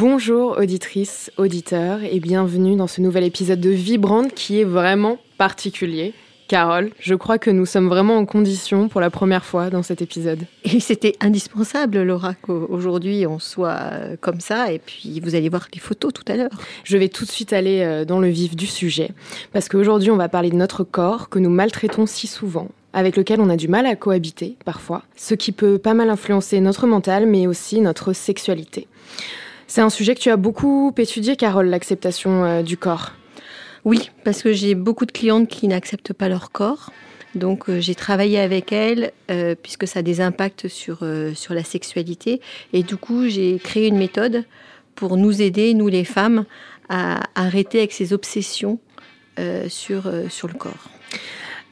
Bonjour 0.00 0.56
auditrices, 0.58 1.30
auditeurs 1.36 1.98
et 2.02 2.20
bienvenue 2.20 2.74
dans 2.74 2.86
ce 2.86 3.02
nouvel 3.02 3.22
épisode 3.22 3.60
de 3.60 3.68
Vibrante 3.68 4.32
qui 4.32 4.58
est 4.58 4.64
vraiment 4.64 5.18
particulier. 5.36 6.14
Carole, 6.48 6.88
je 7.00 7.14
crois 7.14 7.36
que 7.36 7.50
nous 7.50 7.66
sommes 7.66 7.86
vraiment 7.86 8.16
en 8.16 8.24
condition 8.24 8.88
pour 8.88 9.02
la 9.02 9.10
première 9.10 9.44
fois 9.44 9.68
dans 9.68 9.82
cet 9.82 10.00
épisode. 10.00 10.46
Et 10.64 10.80
c'était 10.80 11.16
indispensable, 11.20 12.02
Laura, 12.02 12.32
qu'aujourd'hui 12.32 13.26
on 13.26 13.38
soit 13.38 13.78
euh, 13.92 14.16
comme 14.18 14.40
ça. 14.40 14.72
Et 14.72 14.78
puis 14.78 15.20
vous 15.20 15.34
allez 15.34 15.50
voir 15.50 15.68
les 15.74 15.80
photos 15.80 16.14
tout 16.14 16.24
à 16.32 16.36
l'heure. 16.36 16.48
Je 16.82 16.96
vais 16.96 17.10
tout 17.10 17.26
de 17.26 17.30
suite 17.30 17.52
aller 17.52 17.82
euh, 17.82 18.06
dans 18.06 18.20
le 18.20 18.28
vif 18.28 18.56
du 18.56 18.66
sujet. 18.66 19.10
Parce 19.52 19.68
qu'aujourd'hui 19.68 20.10
on 20.10 20.16
va 20.16 20.30
parler 20.30 20.48
de 20.48 20.56
notre 20.56 20.82
corps 20.82 21.28
que 21.28 21.38
nous 21.38 21.50
maltraitons 21.50 22.06
si 22.06 22.26
souvent 22.26 22.68
avec 22.94 23.18
lequel 23.18 23.38
on 23.38 23.50
a 23.50 23.56
du 23.56 23.68
mal 23.68 23.84
à 23.84 23.96
cohabiter 23.96 24.56
parfois, 24.64 25.02
ce 25.14 25.34
qui 25.34 25.52
peut 25.52 25.76
pas 25.76 25.92
mal 25.92 26.08
influencer 26.08 26.58
notre 26.60 26.86
mental 26.86 27.26
mais 27.26 27.46
aussi 27.46 27.82
notre 27.82 28.14
sexualité. 28.14 28.88
C'est 29.70 29.82
un 29.82 29.88
sujet 29.88 30.16
que 30.16 30.20
tu 30.20 30.30
as 30.30 30.36
beaucoup 30.36 30.92
étudié, 30.98 31.36
Carole, 31.36 31.68
l'acceptation 31.68 32.42
euh, 32.44 32.62
du 32.62 32.76
corps. 32.76 33.12
Oui, 33.84 34.10
parce 34.24 34.42
que 34.42 34.52
j'ai 34.52 34.74
beaucoup 34.74 35.06
de 35.06 35.12
clientes 35.12 35.46
qui 35.46 35.68
n'acceptent 35.68 36.12
pas 36.12 36.28
leur 36.28 36.50
corps. 36.50 36.90
Donc 37.36 37.70
euh, 37.70 37.78
j'ai 37.78 37.94
travaillé 37.94 38.40
avec 38.40 38.72
elles 38.72 39.12
euh, 39.30 39.54
puisque 39.54 39.86
ça 39.86 40.00
a 40.00 40.02
des 40.02 40.20
impacts 40.20 40.66
sur, 40.66 41.06
sur 41.36 41.54
la 41.54 41.62
sexualité. 41.62 42.40
Et 42.72 42.82
du 42.82 42.96
coup, 42.96 43.28
j'ai 43.28 43.60
créé 43.60 43.86
une 43.86 43.96
méthode 43.96 44.44
pour 44.96 45.16
nous 45.16 45.40
aider, 45.40 45.72
nous 45.74 45.86
les 45.86 46.04
femmes, 46.04 46.46
à 46.88 47.20
arrêter 47.36 47.78
avec 47.78 47.92
ces 47.92 48.12
obsessions 48.12 48.80
sur, 49.68 50.12
sur 50.28 50.48
le 50.48 50.54
corps. 50.54 50.90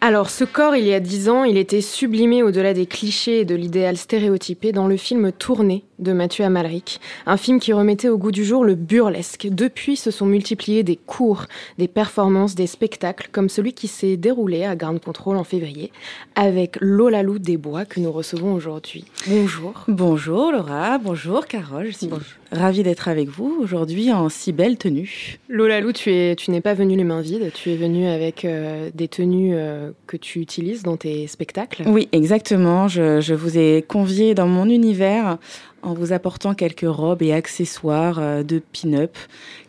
Alors, 0.01 0.31
ce 0.31 0.45
corps, 0.45 0.77
il 0.77 0.85
y 0.85 0.95
a 0.95 1.01
dix 1.01 1.29
ans, 1.29 1.43
il 1.43 1.57
était 1.57 1.81
sublimé 1.81 2.45
au-delà 2.45 2.73
des 2.73 2.87
clichés 2.87 3.41
et 3.41 3.45
de 3.45 3.57
l'idéal 3.57 3.97
stéréotypé 3.97 4.71
dans 4.71 4.87
le 4.87 4.97
film 4.97 5.33
Tourné 5.33 5.83
de 5.99 6.13
Mathieu 6.13 6.45
Amalric, 6.45 7.01
un 7.27 7.37
film 7.37 7.59
qui 7.59 7.73
remettait 7.73 8.09
au 8.09 8.17
goût 8.17 8.31
du 8.31 8.45
jour 8.45 8.65
le 8.65 8.77
burlesque. 8.77 9.49
Depuis, 9.51 9.97
se 9.97 10.13
sont 10.13 10.27
multipliés 10.27 10.85
des 10.85 10.95
cours, 10.95 11.47
des 11.79 11.89
performances, 11.89 12.55
des 12.55 12.69
spectacles, 12.69 13.29
comme 13.33 13.49
celui 13.49 13.73
qui 13.73 13.89
s'est 13.89 14.17
déroulé 14.17 14.65
à 14.65 14.77
Ground 14.77 15.01
Control 15.01 15.37
en 15.37 15.43
février, 15.43 15.91
avec 16.37 16.77
Lola 16.81 17.25
Lou 17.25 17.41
Desbois 17.41 17.85
que 17.85 17.99
nous 17.99 18.13
recevons 18.13 18.55
aujourd'hui. 18.55 19.05
Bonjour. 19.27 19.85
Bonjour 19.89 20.53
Laura, 20.53 20.99
bonjour 20.99 21.47
Carole, 21.47 21.87
je 21.87 21.97
suis 21.97 22.11
ravie 22.53 22.83
d'être 22.83 23.09
avec 23.09 23.29
vous 23.29 23.59
aujourd'hui 23.61 24.13
en 24.13 24.29
si 24.29 24.53
belle 24.53 24.79
tenue. 24.79 25.39
Lola 25.49 25.81
Lou, 25.81 25.93
tu, 25.93 26.13
es, 26.13 26.37
tu 26.37 26.51
n'es 26.53 26.61
pas 26.61 26.75
venue 26.75 26.97
les 26.97 27.05
mains 27.05 27.21
vides, 27.21 27.51
tu 27.53 27.71
es 27.71 27.77
venue 27.77 28.07
avec 28.07 28.45
euh, 28.45 28.91
des 28.95 29.09
tenues 29.09 29.55
euh, 29.55 29.88
que 30.07 30.17
tu 30.17 30.41
utilises 30.41 30.83
dans 30.83 30.97
tes 30.97 31.27
spectacles? 31.27 31.85
Oui, 31.87 32.09
exactement. 32.13 32.89
Je, 32.89 33.21
je 33.21 33.35
vous 33.35 33.59
ai 33.59 33.83
convié 33.87 34.35
dans 34.35 34.47
mon 34.47 34.69
univers 34.69 35.39
en 35.83 35.95
vous 35.95 36.13
apportant 36.13 36.55
quelques 36.55 36.87
robes 36.89 37.23
et 37.23 37.33
accessoires 37.33 38.19
euh, 38.19 38.43
de 38.43 38.59
pin-up 38.61 39.17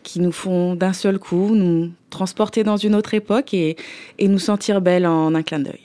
qui 0.02 0.20
nous 0.20 0.32
font 0.32 0.74
d'un 0.74 0.92
seul 0.92 1.18
coup 1.18 1.54
nous 1.54 1.90
transporter 2.10 2.64
dans 2.64 2.76
une 2.76 2.94
autre 2.94 3.14
époque 3.14 3.54
et, 3.54 3.76
nous 4.20 4.38
sentir 4.38 4.80
belles 4.80 5.06
en 5.06 5.34
un 5.34 5.42
clin 5.42 5.60
d'œil. 5.60 5.80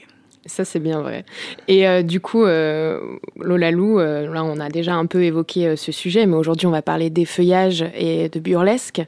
Ça, 0.47 0.63
c'est 0.63 0.79
bien 0.79 1.01
vrai. 1.01 1.25
Et 1.67 1.87
euh, 1.87 2.03
du 2.03 2.19
coup, 2.19 2.43
euh, 2.43 3.17
Lola 3.39 3.71
Lou, 3.71 3.97
là, 3.97 4.43
on 4.43 4.59
a 4.59 4.69
déjà 4.69 4.93
un 4.93 5.07
peu 5.07 5.23
évoqué 5.23 5.75
ce 5.75 5.91
sujet, 5.91 6.27
mais 6.27 6.35
aujourd'hui, 6.35 6.67
on 6.67 6.71
va 6.71 6.83
parler 6.83 7.09
des 7.09 7.25
feuillages 7.25 7.83
et 7.95 8.29
de 8.29 8.39
burlesque. 8.39 9.01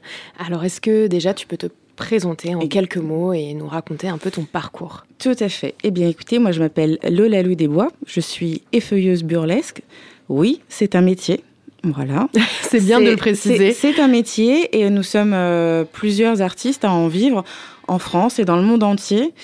Alors, 0.44 0.64
est-ce 0.64 0.80
que 0.80 1.06
déjà, 1.06 1.34
tu 1.34 1.46
peux 1.46 1.56
te 1.56 1.68
présenter 1.98 2.54
en 2.54 2.60
quelques 2.60 2.96
mots 2.96 3.32
et 3.34 3.52
nous 3.52 3.66
raconter 3.66 4.08
un 4.08 4.16
peu 4.16 4.30
ton 4.30 4.44
parcours 4.44 5.04
Tout 5.18 5.36
à 5.40 5.48
fait. 5.48 5.74
Eh 5.82 5.90
bien, 5.90 6.08
écoutez, 6.08 6.38
moi, 6.38 6.52
je 6.52 6.60
m'appelle 6.60 6.98
Lola 7.10 7.42
Lou 7.42 7.54
Desbois. 7.54 7.90
Je 8.06 8.20
suis 8.20 8.62
effeuilleuse 8.72 9.24
burlesque. 9.24 9.82
Oui, 10.28 10.62
c'est 10.68 10.94
un 10.94 11.00
métier. 11.00 11.42
Voilà. 11.82 12.28
c'est 12.62 12.80
bien 12.80 13.00
de 13.00 13.10
le 13.10 13.16
préciser. 13.16 13.72
C'est 13.72 14.00
un 14.00 14.08
métier 14.08 14.78
et 14.78 14.88
nous 14.90 15.02
sommes 15.02 15.34
euh, 15.34 15.84
plusieurs 15.84 16.40
artistes 16.40 16.84
à 16.84 16.92
en 16.92 17.08
vivre 17.08 17.44
en 17.88 17.98
France 17.98 18.38
et 18.38 18.44
dans 18.44 18.56
le 18.56 18.62
monde 18.62 18.84
entier. 18.84 19.34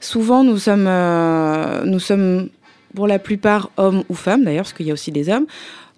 Souvent, 0.00 0.44
nous 0.44 0.58
sommes, 0.58 0.86
euh, 0.86 1.84
nous 1.84 1.98
sommes 1.98 2.48
pour 2.94 3.08
la 3.08 3.18
plupart 3.18 3.70
hommes 3.76 4.04
ou 4.08 4.14
femmes 4.14 4.44
d'ailleurs, 4.44 4.64
parce 4.64 4.72
qu'il 4.72 4.86
y 4.86 4.90
a 4.90 4.94
aussi 4.94 5.10
des 5.10 5.28
hommes. 5.28 5.46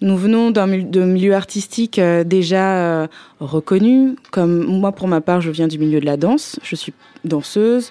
Nous 0.00 0.16
venons 0.16 0.50
d'un 0.50 0.66
milieu 0.66 1.34
artistique 1.34 1.98
euh, 1.98 2.24
déjà 2.24 3.08
reconnu. 3.38 4.16
Comme 4.30 4.64
moi, 4.64 4.92
pour 4.92 5.08
ma 5.08 5.20
part, 5.20 5.40
je 5.40 5.50
viens 5.50 5.68
du 5.68 5.78
milieu 5.78 6.00
de 6.00 6.06
la 6.06 6.16
danse. 6.16 6.58
Je 6.62 6.74
suis 6.76 6.94
danseuse, 7.24 7.90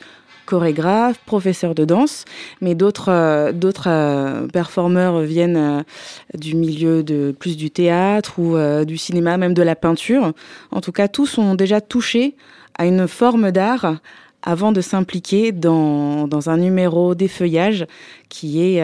chorégraphe, 0.50 1.20
professeur 1.26 1.76
de 1.76 1.86
danse, 1.86 2.26
mais 2.60 2.74
d'autres 2.74 3.10
euh, 3.10 3.52
d'autres 3.52 3.88
euh, 3.88 4.48
performeurs 4.48 5.20
viennent 5.20 5.58
euh, 5.58 5.84
du 6.36 6.56
milieu 6.56 7.04
de 7.04 7.36
plus 7.38 7.56
du 7.56 7.70
théâtre 7.70 8.40
ou 8.40 8.58
du 8.86 8.98
cinéma, 8.98 9.38
même 9.38 9.54
de 9.54 9.62
la 9.62 9.76
peinture. 9.76 10.34
En 10.72 10.82
tout 10.82 10.92
cas, 10.92 11.08
tous 11.08 11.38
ont 11.38 11.54
déjà 11.54 11.82
touché 11.82 12.36
à 12.78 12.86
une 12.86 13.08
forme 13.08 13.52
d'art 13.52 13.98
avant 14.42 14.72
de 14.72 14.82
s'impliquer 14.82 15.52
dans, 15.52 16.28
dans 16.28 16.50
un 16.50 16.58
numéro 16.58 17.14
d'effeuillage 17.14 17.86
qui 18.30 18.62
est, 18.64 18.82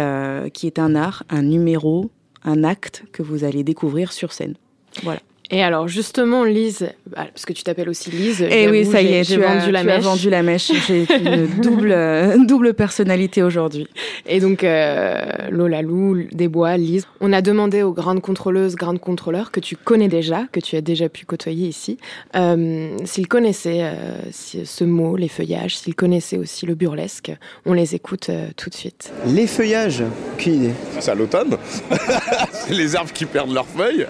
qui 0.51 0.67
est 0.67 0.79
un 0.79 0.95
art, 0.95 1.23
un 1.29 1.43
numéro, 1.43 2.11
un 2.45 2.63
acte 2.63 3.03
que 3.11 3.23
vous 3.23 3.43
allez 3.43 3.63
découvrir 3.63 4.13
sur 4.13 4.31
scène. 4.31 4.55
Voilà. 5.03 5.21
Et 5.51 5.63
alors 5.63 5.87
justement, 5.87 6.43
Lise, 6.43 6.89
bah, 7.07 7.27
parce 7.33 7.45
que 7.45 7.53
tu 7.53 7.63
t'appelles 7.63 7.89
aussi 7.89 8.11
Lise. 8.11 8.41
Et 8.41 8.63
eh 8.63 8.69
oui, 8.69 8.85
ça 8.85 9.01
y 9.01 9.13
est, 9.13 9.23
j'ai 9.23 9.37
vendu, 9.37 9.71
la 9.71 9.83
mèche. 9.83 10.03
vendu 10.03 10.29
la 10.29 10.43
mèche. 10.43 10.71
J'ai 10.87 11.05
une 11.19 11.47
double, 11.61 11.91
euh, 11.91 12.37
double 12.45 12.73
personnalité 12.73 13.43
aujourd'hui. 13.43 13.87
Et 14.27 14.39
donc, 14.39 14.63
euh, 14.63 15.23
Lola 15.51 15.81
Lou, 15.81 16.23
Desbois, 16.31 16.77
Lise, 16.77 17.05
on 17.21 17.31
a 17.31 17.41
demandé 17.41 17.83
aux 17.83 17.93
grandes 17.93 18.21
contrôleuses, 18.21 18.75
grandes 18.75 18.99
contrôleurs 18.99 19.51
que 19.51 19.59
tu 19.59 19.75
connais 19.75 20.07
déjà, 20.07 20.45
que 20.51 20.59
tu 20.59 20.75
as 20.75 20.81
déjà 20.81 21.09
pu 21.09 21.25
côtoyer 21.25 21.67
ici, 21.67 21.97
euh, 22.35 22.97
s'ils 23.05 23.27
connaissaient 23.27 23.83
euh, 23.83 24.17
ce 24.31 24.83
mot, 24.83 25.15
les 25.15 25.27
feuillages, 25.27 25.77
s'ils 25.77 25.95
connaissaient 25.95 26.37
aussi 26.37 26.65
le 26.65 26.75
burlesque. 26.75 27.31
On 27.65 27.73
les 27.73 27.95
écoute 27.95 28.29
tout 28.57 28.69
de 28.69 28.75
suite. 28.75 29.11
Les 29.27 29.47
feuillages, 29.47 30.03
aucune 30.33 30.55
idée. 30.55 30.73
C'est 30.99 31.11
à 31.11 31.15
l'automne. 31.15 31.57
C'est 32.51 32.73
les 32.73 32.95
arbres 32.95 33.13
qui 33.13 33.25
perdent 33.25 33.53
leurs 33.53 33.67
feuilles. 33.67 34.07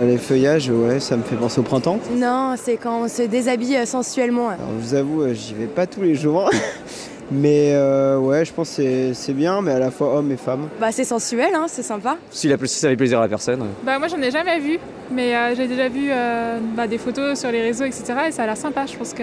les 0.00 0.18
feuillages, 0.18 0.69
ouais, 0.72 1.00
ça 1.00 1.16
me 1.16 1.22
fait 1.22 1.36
penser 1.36 1.60
au 1.60 1.62
printemps. 1.62 1.98
Non, 2.12 2.54
c'est 2.56 2.76
quand 2.76 3.02
on 3.04 3.08
se 3.08 3.22
déshabille 3.22 3.76
euh, 3.76 3.86
sensuellement. 3.86 4.48
Alors, 4.48 4.68
je 4.78 4.86
vous 4.86 4.94
avoue, 4.94 5.22
euh, 5.22 5.34
j'y 5.34 5.54
vais 5.54 5.66
pas 5.66 5.86
tous 5.86 6.02
les 6.02 6.14
jours. 6.14 6.50
Mais 7.32 7.72
euh, 7.74 8.18
ouais, 8.18 8.44
je 8.44 8.52
pense 8.52 8.76
que 8.76 9.12
c'est 9.14 9.32
bien, 9.32 9.62
mais 9.62 9.70
à 9.70 9.78
la 9.78 9.92
fois 9.92 10.16
homme 10.16 10.32
et 10.32 10.36
femme. 10.36 10.68
Bah 10.80 10.90
c'est 10.90 11.04
sensuel, 11.04 11.54
hein, 11.54 11.66
c'est 11.68 11.84
sympa. 11.84 12.16
Si, 12.28 12.48
la, 12.48 12.56
ça 12.66 12.88
fait 12.88 12.96
plaisir 12.96 13.20
à 13.20 13.22
la 13.22 13.28
personne. 13.28 13.68
Bah 13.84 14.00
moi 14.00 14.08
j'en 14.08 14.20
ai 14.20 14.32
jamais 14.32 14.58
vu, 14.58 14.80
mais 15.12 15.54
j'ai 15.54 15.68
déjà 15.68 15.88
vu 15.88 16.10
bah, 16.74 16.88
des 16.88 16.98
photos 16.98 17.38
sur 17.38 17.52
les 17.52 17.62
réseaux, 17.62 17.84
etc. 17.84 18.14
Et 18.26 18.32
ça 18.32 18.42
a 18.42 18.46
l'air 18.46 18.56
sympa. 18.56 18.84
Je 18.86 18.96
pense 18.96 19.14
que 19.14 19.22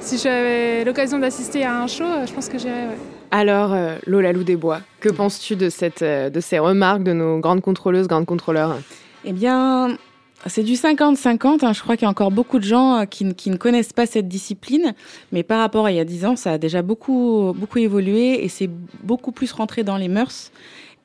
si 0.00 0.16
j'avais 0.16 0.82
l'occasion 0.84 1.18
d'assister 1.18 1.62
à 1.62 1.78
un 1.78 1.86
show, 1.86 2.06
je 2.26 2.32
pense 2.32 2.48
que 2.48 2.56
j'irais. 2.56 2.86
Alors 3.30 3.76
Lola 4.06 4.32
Lou 4.32 4.42
Desbois, 4.42 4.80
que 5.00 5.10
penses-tu 5.10 5.56
de, 5.56 5.68
cette, 5.68 6.02
de 6.02 6.40
ces 6.40 6.58
remarques 6.58 7.02
de 7.02 7.12
nos 7.12 7.38
grandes 7.38 7.60
contrôleuses, 7.60 8.08
grandes 8.08 8.24
contrôleurs? 8.24 8.78
Eh 9.26 9.34
bien, 9.34 9.98
c'est 10.44 10.62
du 10.62 10.74
50-50. 10.74 11.64
Hein. 11.64 11.72
Je 11.72 11.80
crois 11.80 11.96
qu'il 11.96 12.04
y 12.04 12.06
a 12.06 12.10
encore 12.10 12.30
beaucoup 12.30 12.58
de 12.58 12.64
gens 12.64 13.00
euh, 13.00 13.04
qui, 13.04 13.24
ne 13.24 13.56
connaissent 13.56 13.92
pas 13.92 14.06
cette 14.06 14.28
discipline. 14.28 14.94
Mais 15.32 15.42
par 15.42 15.60
rapport 15.60 15.86
à 15.86 15.92
il 15.92 15.96
y 15.96 16.00
a 16.00 16.04
10 16.04 16.26
ans, 16.26 16.36
ça 16.36 16.52
a 16.52 16.58
déjà 16.58 16.82
beaucoup, 16.82 17.54
beaucoup 17.56 17.78
évolué 17.78 18.44
et 18.44 18.48
c'est 18.48 18.70
beaucoup 19.02 19.32
plus 19.32 19.52
rentré 19.52 19.82
dans 19.82 19.96
les 19.96 20.08
mœurs. 20.08 20.52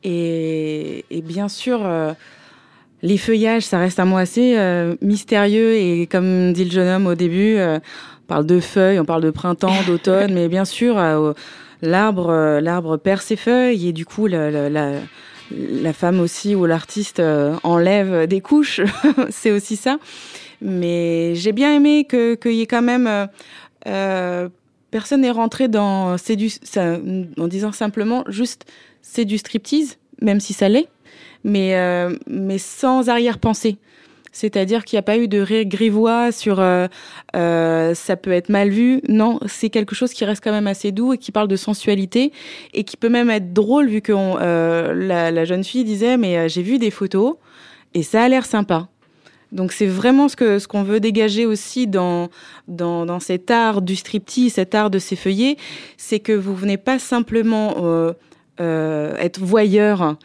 Et, 0.03 1.06
bien 1.23 1.47
sûr, 1.47 1.81
euh, 1.83 2.13
les 3.03 3.17
feuillages, 3.17 3.63
ça 3.63 3.77
reste 3.77 4.00
un 4.00 4.06
mot 4.06 4.17
assez 4.17 4.57
euh, 4.57 4.95
mystérieux. 5.01 5.75
Et 5.75 6.07
comme 6.07 6.53
dit 6.53 6.65
le 6.65 6.71
jeune 6.71 6.88
homme 6.88 7.07
au 7.07 7.15
début, 7.15 7.57
on 7.59 7.79
parle 8.27 8.45
de 8.45 8.59
feuilles, 8.59 9.00
on 9.00 9.06
parle 9.06 9.23
de 9.23 9.31
printemps, 9.31 9.83
d'automne. 9.88 10.33
mais 10.33 10.50
bien 10.50 10.65
sûr, 10.65 11.01
l'arbre, 11.81 12.59
l'arbre 12.61 12.97
perd 12.97 13.21
ses 13.21 13.35
feuilles 13.35 13.88
et 13.88 13.94
du 13.94 14.06
coup, 14.06 14.27
la 14.27 14.69
la 14.69 14.91
femme 15.94 16.19
aussi 16.19 16.56
ou 16.56 16.65
l'artiste 16.65 17.19
euh, 17.19 17.56
enlève 17.63 18.27
des 18.27 18.42
couches, 18.42 18.81
c'est 19.30 19.51
aussi 19.51 19.75
ça. 19.75 19.98
Mais 20.62 21.33
j'ai 21.36 21.51
bien 21.51 21.75
aimé 21.75 22.06
qu'il 22.09 22.53
y 22.53 22.62
ait 22.62 22.68
quand 22.68 22.81
même 22.81 23.07
euh, 23.07 23.25
euh, 23.88 24.50
personne 24.92 25.21
n'est 25.21 25.31
rentré 25.31 25.68
dans 25.68 26.15
du 26.30 26.50
en 27.38 27.48
disant 27.48 27.71
simplement 27.71 28.24
juste 28.27 28.65
c'est 29.01 29.25
du 29.25 29.38
striptease, 29.38 29.98
même 30.21 30.39
si 30.39 30.53
ça 30.53 30.69
l'est, 30.69 30.88
mais 31.44 31.75
mais 32.27 32.57
sans 32.59 33.09
arrière-pensée. 33.09 33.77
C'est-à-dire 34.31 34.86
qu'il 34.86 34.95
n'y 34.95 35.00
a 35.00 35.04
pas 35.04 35.18
eu 35.18 35.28
de 35.28 35.39
rire 35.39 35.66
grivois 35.66 36.31
sur 36.31 36.60
euh, 36.60 36.88
euh, 37.36 37.94
ça 37.94 38.16
peut 38.16 38.31
être 38.31 38.50
mal 38.50 38.69
vu. 38.69 39.01
Non, 39.10 39.39
c'est 39.45 39.69
quelque 39.69 39.94
chose 39.94 40.13
qui 40.13 40.24
reste 40.24 40.44
quand 40.44 40.51
même 40.51 40.68
assez 40.68 40.92
doux 40.92 41.13
et 41.13 41.18
qui 41.18 41.31
parle 41.31 41.48
de 41.48 41.56
sensualité 41.57 42.31
et 42.74 42.83
qui 42.83 42.98
peut 42.98 43.10
même 43.10 43.30
être 43.30 43.54
drôle 43.54 43.88
vu 43.88 44.01
que 44.01 44.13
euh, 44.16 44.94
la, 44.94 45.31
la, 45.31 45.45
jeune 45.45 45.63
fille 45.63 45.83
disait 45.83 46.18
mais 46.18 46.38
euh, 46.38 46.48
j'ai 46.48 46.62
vu 46.62 46.80
des 46.80 46.92
photos 46.92 47.36
et 47.94 48.04
ça 48.04 48.24
a 48.24 48.30
l'air 48.30 48.45
sympa. 48.45 48.88
Donc 49.51 49.74
c'est 49.74 49.88
vraiment 49.88 50.30
ce 50.30 50.38
que 50.38 50.60
ce 50.60 50.68
qu'on 50.68 50.83
veut 50.83 51.01
dégager 51.01 51.45
aussi 51.45 51.86
dans, 51.86 52.30
dans, 52.69 53.06
dans 53.06 53.19
cet 53.19 53.51
art 53.51 53.81
du 53.81 53.98
striptease, 53.98 54.54
cet 54.54 54.75
art 54.75 54.89
de 54.89 54.98
s'effeuiller, 54.98 55.57
c'est 55.98 56.19
que 56.19 56.31
vous 56.31 56.56
venez 56.56 56.78
pas 56.78 57.00
simplement 57.00 57.75
euh, 58.62 59.16
être 59.18 59.39
voyeur 59.39 60.18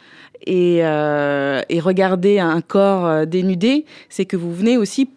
et, 0.44 0.78
euh, 0.82 1.60
et 1.68 1.80
regarder 1.80 2.38
un 2.38 2.60
corps 2.60 3.06
euh, 3.06 3.24
dénudé, 3.24 3.84
c'est 4.08 4.24
que 4.24 4.36
vous 4.36 4.54
venez 4.54 4.76
aussi 4.76 5.10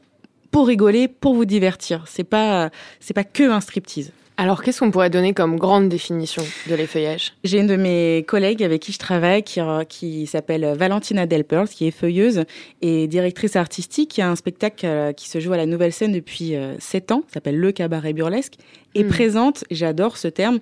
pour 0.51 0.67
rigoler, 0.67 1.07
pour 1.07 1.33
vous 1.33 1.45
divertir. 1.45 2.05
C'est 2.07 2.23
pas 2.23 2.69
c'est 2.99 3.13
pas 3.13 3.23
que 3.23 3.49
un 3.49 3.61
striptease. 3.61 4.11
Alors, 4.37 4.63
qu'est-ce 4.63 4.79
qu'on 4.79 4.89
pourrait 4.89 5.09
donner 5.09 5.33
comme 5.33 5.57
grande 5.57 5.89
définition 5.89 6.41
de 6.69 6.73
l'effeuillage? 6.73 7.33
J'ai 7.43 7.59
une 7.59 7.67
de 7.67 7.75
mes 7.75 8.23
collègues 8.25 8.63
avec 8.63 8.81
qui 8.81 8.93
je 8.93 8.97
travaille 8.97 9.43
qui, 9.43 9.59
qui 9.89 10.27
s'appelle 10.27 10.65
Valentina 10.77 11.25
Delpers, 11.25 11.67
qui 11.67 11.87
est 11.87 11.91
feuilleuse 11.91 12.45
et 12.81 13.07
directrice 13.07 13.57
artistique, 13.57 14.11
qui 14.11 14.21
a 14.21 14.29
un 14.29 14.37
spectacle 14.37 14.85
euh, 14.85 15.11
qui 15.11 15.27
se 15.27 15.41
joue 15.41 15.51
à 15.51 15.57
la 15.57 15.65
Nouvelle 15.65 15.91
Scène 15.91 16.13
depuis 16.13 16.55
7 16.79 17.11
ans, 17.11 17.23
s'appelle 17.33 17.57
Le 17.57 17.73
Cabaret 17.73 18.13
Burlesque, 18.13 18.53
et 18.95 19.03
mmh. 19.03 19.09
présente, 19.09 19.65
j'adore 19.71 20.15
ce 20.15 20.29
terme, 20.29 20.59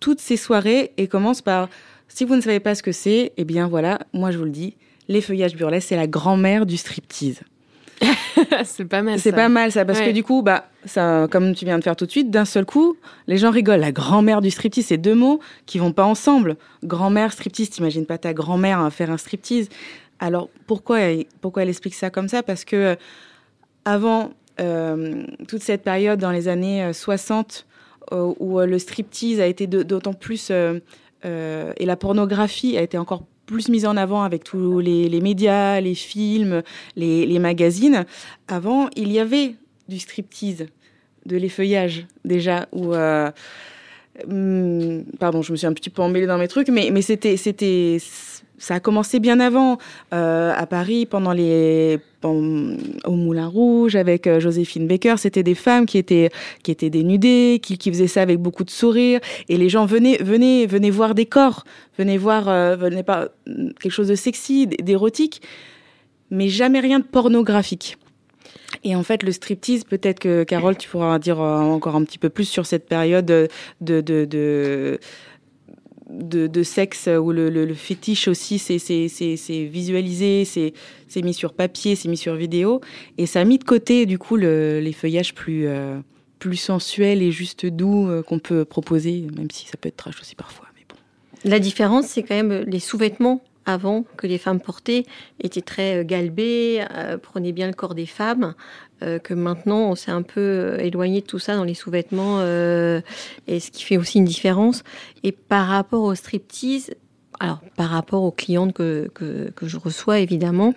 toutes 0.00 0.20
ces 0.20 0.36
soirées 0.36 0.90
et 0.96 1.06
commence 1.06 1.42
par 1.42 1.68
si 2.12 2.24
vous 2.24 2.36
ne 2.36 2.40
savez 2.40 2.60
pas 2.60 2.74
ce 2.74 2.82
que 2.82 2.92
c'est, 2.92 3.32
eh 3.36 3.44
bien 3.44 3.68
voilà, 3.68 4.00
moi 4.12 4.30
je 4.30 4.38
vous 4.38 4.44
le 4.44 4.50
dis, 4.50 4.76
l'effeuillage 5.08 5.56
burlesque, 5.56 5.88
c'est 5.88 5.96
la 5.96 6.06
grand-mère 6.06 6.66
du 6.66 6.76
striptease. 6.76 7.40
c'est 8.64 8.84
pas 8.84 9.02
mal. 9.02 9.18
C'est 9.18 9.32
pas 9.32 9.48
mal 9.48 9.72
ça, 9.72 9.84
parce 9.84 10.00
ouais. 10.00 10.06
que 10.06 10.10
du 10.10 10.24
coup, 10.24 10.42
bah, 10.42 10.66
ça, 10.84 11.28
comme 11.30 11.54
tu 11.54 11.64
viens 11.64 11.78
de 11.78 11.84
faire 11.84 11.96
tout 11.96 12.06
de 12.06 12.10
suite, 12.10 12.30
d'un 12.30 12.44
seul 12.44 12.64
coup, 12.64 12.96
les 13.26 13.36
gens 13.36 13.50
rigolent. 13.50 13.80
La 13.80 13.92
grand-mère 13.92 14.40
du 14.40 14.50
striptease, 14.50 14.86
c'est 14.86 14.96
deux 14.96 15.14
mots 15.14 15.40
qui 15.66 15.78
vont 15.78 15.92
pas 15.92 16.04
ensemble. 16.04 16.56
Grand-mère, 16.82 17.32
striptease, 17.32 17.70
t'imagines 17.70 18.06
pas 18.06 18.18
ta 18.18 18.32
grand-mère 18.32 18.90
faire 18.92 19.10
un 19.10 19.18
striptease. 19.18 19.68
Alors 20.18 20.50
pourquoi, 20.66 20.98
pourquoi 21.40 21.62
elle 21.62 21.68
explique 21.68 21.94
ça 21.94 22.10
comme 22.10 22.28
ça? 22.28 22.42
Parce 22.42 22.64
que 22.64 22.96
avant 23.84 24.30
euh, 24.60 25.24
toute 25.48 25.62
cette 25.62 25.82
période 25.82 26.18
dans 26.18 26.30
les 26.30 26.48
années 26.48 26.92
60 26.92 27.66
euh, 28.12 28.34
où 28.38 28.58
le 28.60 28.78
striptease 28.78 29.40
a 29.40 29.46
été 29.46 29.66
d'autant 29.66 30.12
plus 30.12 30.52
euh, 31.24 31.72
et 31.76 31.86
la 31.86 31.96
pornographie 31.96 32.76
a 32.76 32.82
été 32.82 32.98
encore 32.98 33.24
plus 33.46 33.68
mise 33.68 33.84
en 33.84 33.96
avant 33.96 34.22
avec 34.22 34.44
tous 34.44 34.78
les, 34.78 35.20
médias, 35.20 35.80
les 35.80 35.94
films, 35.94 36.62
les, 36.96 37.38
magazines. 37.38 38.04
Avant, 38.46 38.88
il 38.96 39.10
y 39.10 39.18
avait 39.18 39.56
du 39.88 39.98
striptease, 39.98 40.66
de 41.26 41.36
l'effeuillage 41.36 42.06
déjà, 42.24 42.68
où 42.72 42.94
euh, 42.94 43.30
hum, 44.28 45.04
pardon, 45.18 45.42
je 45.42 45.50
me 45.50 45.56
suis 45.56 45.66
un 45.66 45.72
petit 45.72 45.90
peu 45.90 46.00
emmêlée 46.00 46.26
dans 46.26 46.38
mes 46.38 46.48
trucs, 46.48 46.68
mais, 46.68 46.90
mais 46.92 47.02
c'était, 47.02 47.36
ça 48.60 48.74
a 48.74 48.80
commencé 48.80 49.18
bien 49.18 49.40
avant 49.40 49.78
euh, 50.14 50.52
à 50.54 50.66
Paris 50.66 51.06
pendant 51.06 51.32
les 51.32 51.98
au 52.22 53.12
Moulin 53.12 53.46
Rouge 53.46 53.96
avec 53.96 54.26
euh, 54.26 54.40
Joséphine 54.40 54.86
Baker, 54.86 55.14
c'était 55.16 55.42
des 55.42 55.54
femmes 55.54 55.86
qui 55.86 55.96
étaient 55.96 56.28
qui 56.62 56.70
étaient 56.70 56.90
dénudées, 56.90 57.60
qui, 57.62 57.78
faisaient 57.90 58.06
ça 58.06 58.20
avec 58.20 58.38
beaucoup 58.38 58.62
de 58.62 58.70
sourires 58.70 59.20
et 59.48 59.56
les 59.56 59.70
gens 59.70 59.86
venaient 59.86 60.18
venaient 60.18 60.66
venaient 60.66 60.90
voir 60.90 61.14
des 61.14 61.24
corps, 61.24 61.64
venaient 61.98 62.18
voir 62.18 62.48
euh, 62.48 62.76
venaient 62.76 63.02
pas 63.02 63.28
quelque 63.46 63.90
chose 63.90 64.08
de 64.08 64.14
sexy, 64.14 64.66
d'érotique, 64.66 65.40
mais 66.30 66.48
jamais 66.48 66.80
rien 66.80 66.98
de 66.98 67.04
pornographique. 67.04 67.96
Et 68.84 68.94
en 68.94 69.02
fait, 69.02 69.22
le 69.22 69.32
striptease, 69.32 69.84
peut-être 69.84 70.20
que 70.20 70.44
Carole, 70.44 70.76
tu 70.76 70.88
pourras 70.88 71.18
dire 71.18 71.40
euh, 71.40 71.58
encore 71.58 71.96
un 71.96 72.04
petit 72.04 72.18
peu 72.18 72.28
plus 72.28 72.44
sur 72.44 72.66
cette 72.66 72.88
période 72.88 73.26
de, 73.26 73.48
de, 73.80 74.00
de 74.00 74.24
de, 74.24 75.00
de, 76.10 76.62
sexe 76.62 77.08
où 77.08 77.32
le, 77.32 77.74
fétiche 77.74 78.28
aussi 78.28 78.58
c'est 78.58 79.64
visualisé, 79.66 80.44
c'est 80.44 81.22
mis 81.22 81.34
sur 81.34 81.52
papier, 81.52 81.96
c'est 81.96 82.08
mis 82.08 82.16
sur 82.16 82.34
vidéo, 82.34 82.80
et 83.18 83.26
ça 83.26 83.40
a 83.40 83.44
mis 83.44 83.58
de 83.58 83.64
côté 83.64 84.06
du 84.06 84.18
coup 84.18 84.36
le, 84.36 84.80
les 84.80 84.92
feuillages 84.92 85.34
plus, 85.34 85.66
euh, 85.66 85.98
plus 86.38 86.56
sensuels 86.56 87.22
et 87.22 87.32
juste 87.32 87.66
doux 87.66 88.08
euh, 88.08 88.22
qu'on 88.22 88.38
peut 88.38 88.64
proposer, 88.64 89.26
même 89.36 89.50
si 89.50 89.66
ça 89.66 89.76
peut 89.76 89.88
être 89.88 89.96
trash 89.96 90.20
aussi 90.20 90.34
parfois. 90.34 90.66
Mais 90.76 90.84
bon. 90.88 90.96
La 91.44 91.58
différence, 91.58 92.06
c'est 92.06 92.22
quand 92.22 92.36
même 92.36 92.64
les 92.66 92.80
sous-vêtements 92.80 93.42
avant 93.72 94.04
que 94.16 94.26
les 94.26 94.38
femmes 94.38 94.60
portaient 94.60 95.04
étaient 95.40 95.60
très 95.62 96.04
galbés, 96.04 96.84
euh, 96.94 97.18
prenaient 97.18 97.52
bien 97.52 97.66
le 97.66 97.72
corps 97.72 97.94
des 97.94 98.06
femmes, 98.06 98.54
euh, 99.02 99.18
que 99.18 99.34
maintenant 99.34 99.90
on 99.90 99.94
s'est 99.94 100.10
un 100.10 100.22
peu 100.22 100.76
éloigné 100.80 101.20
de 101.20 101.26
tout 101.26 101.38
ça 101.38 101.56
dans 101.56 101.64
les 101.64 101.74
sous-vêtements, 101.74 102.38
euh, 102.40 103.00
et 103.46 103.60
ce 103.60 103.70
qui 103.70 103.84
fait 103.84 103.96
aussi 103.96 104.18
une 104.18 104.24
différence. 104.24 104.82
Et 105.22 105.32
par 105.32 105.68
rapport 105.68 106.02
au 106.02 106.14
striptease, 106.14 106.90
alors 107.40 107.60
par 107.74 107.88
rapport 107.88 108.22
aux 108.22 108.30
clientes 108.30 108.74
que, 108.74 109.10
que, 109.14 109.50
que 109.56 109.66
je 109.66 109.78
reçois 109.78 110.20
évidemment, 110.20 110.74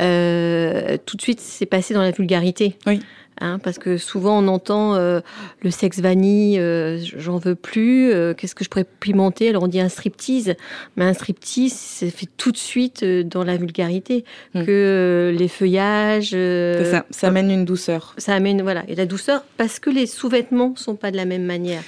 euh, 0.00 0.96
tout 1.04 1.16
de 1.16 1.22
suite 1.22 1.38
c'est 1.38 1.66
passé 1.66 1.94
dans 1.94 2.02
la 2.02 2.10
vulgarité. 2.10 2.76
Oui. 2.86 3.00
Hein, 3.40 3.60
parce 3.60 3.78
que 3.78 3.98
souvent 3.98 4.42
on 4.42 4.48
entend 4.48 4.96
euh, 4.96 5.20
le 5.62 5.70
sexe 5.70 6.00
vanille, 6.00 6.58
euh, 6.58 6.98
j'en 7.18 7.36
veux 7.36 7.54
plus, 7.54 8.10
qu'est-ce 8.36 8.56
que 8.56 8.64
je 8.64 8.68
pourrais 8.68 8.86
pimenter? 8.98 9.50
Alors 9.50 9.62
on 9.62 9.68
dit 9.68 9.80
un 9.80 9.88
striptease, 9.88 10.56
mais 10.96 11.04
un 11.04 11.12
striptease, 11.12 11.72
c'est 11.72 12.10
fait 12.10 12.26
tout 12.36 12.50
de 12.50 12.56
suite 12.56 13.04
dans 13.04 13.44
la 13.44 13.56
vulgarité, 13.56 14.24
mmh. 14.54 14.64
que 14.64 15.36
les 15.38 15.46
feuillages. 15.46 16.30
ça, 16.30 17.04
ça 17.10 17.28
amène 17.28 17.52
une 17.52 17.64
douceur. 17.64 18.14
Ça 18.18 18.34
amène, 18.34 18.62
voilà, 18.62 18.82
et 18.88 18.96
la 18.96 19.06
douceur, 19.06 19.44
parce 19.56 19.78
que 19.78 19.90
les 19.90 20.06
sous-vêtements 20.06 20.74
sont 20.74 20.96
pas 20.96 21.12
de 21.12 21.16
la 21.16 21.24
même 21.24 21.44
manière. 21.44 21.82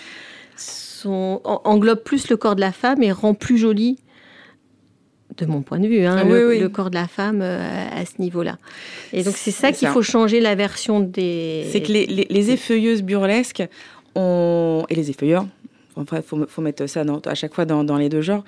Sont, 0.56 1.40
englobe 1.44 2.04
plus 2.04 2.28
le 2.28 2.36
corps 2.36 2.54
de 2.54 2.60
la 2.60 2.72
femme 2.72 3.02
et 3.02 3.10
rend 3.10 3.34
plus 3.34 3.56
joli 3.56 3.98
de 5.46 5.50
mon 5.50 5.62
point 5.62 5.78
de 5.78 5.86
vue, 5.86 6.04
hein, 6.04 6.16
Ah, 6.20 6.24
le, 6.24 6.48
oui, 6.48 6.54
oui. 6.56 6.60
le, 6.60 6.68
corps 6.68 6.90
de 6.90 6.94
la 6.94 7.06
femme 7.06 7.40
euh, 7.42 7.88
à 7.90 8.04
ce 8.04 8.20
niveau-là. 8.20 8.58
Et 9.12 9.22
donc 9.22 9.34
c'est 9.36 9.50
ça 9.50 9.72
qu'il 9.72 9.88
faut 9.88 10.02
changer 10.02 10.40
la 10.40 10.54
version 10.54 11.00
des. 11.00 11.66
C'est 11.70 11.82
que 11.82 11.92
les, 11.92 12.06
les, 12.06 12.26
les, 12.28 12.50
effeuilleuses 12.50 13.02
burlesques 13.02 13.62
ont... 14.14 14.84
et 14.88 14.94
les 14.94 15.10
effeuilleurs, 15.10 15.46
enfin, 15.96 16.18
il 16.18 16.22
faut, 16.22 16.46
faut, 16.46 16.62
mettre 16.62 16.86
ça 16.86 17.04
dans, 17.04 17.18
à 17.20 17.34
chaque 17.34 17.54
fois 17.54 17.64
dans, 17.64 17.84
dans, 17.84 17.96
les 17.96 18.08
deux 18.08 18.22
genres, 18.22 18.44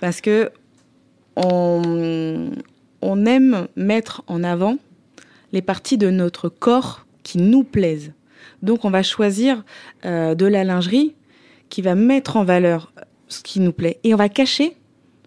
parce 0.00 0.20
que 0.20 0.50
on, 1.36 2.50
on 3.02 3.26
aime 3.26 3.68
mettre 3.76 4.22
en 4.26 4.42
avant 4.42 4.78
les 5.52 5.62
parties 5.62 5.98
de 5.98 6.10
notre 6.10 6.48
corps 6.48 7.06
qui 7.22 7.38
nous 7.38 7.64
plaisent. 7.64 8.12
Donc 8.62 8.84
on 8.84 8.90
va 8.90 9.02
choisir 9.02 9.64
euh, 10.04 10.34
de 10.34 10.46
la 10.46 10.64
lingerie 10.64 11.14
qui 11.68 11.82
va 11.82 11.94
mettre 11.94 12.36
en 12.36 12.44
valeur 12.44 12.92
ce 13.28 13.42
qui 13.42 13.60
nous 13.60 13.72
plaît 13.72 13.98
et 14.04 14.14
on 14.14 14.16
va 14.16 14.28
cacher 14.28 14.76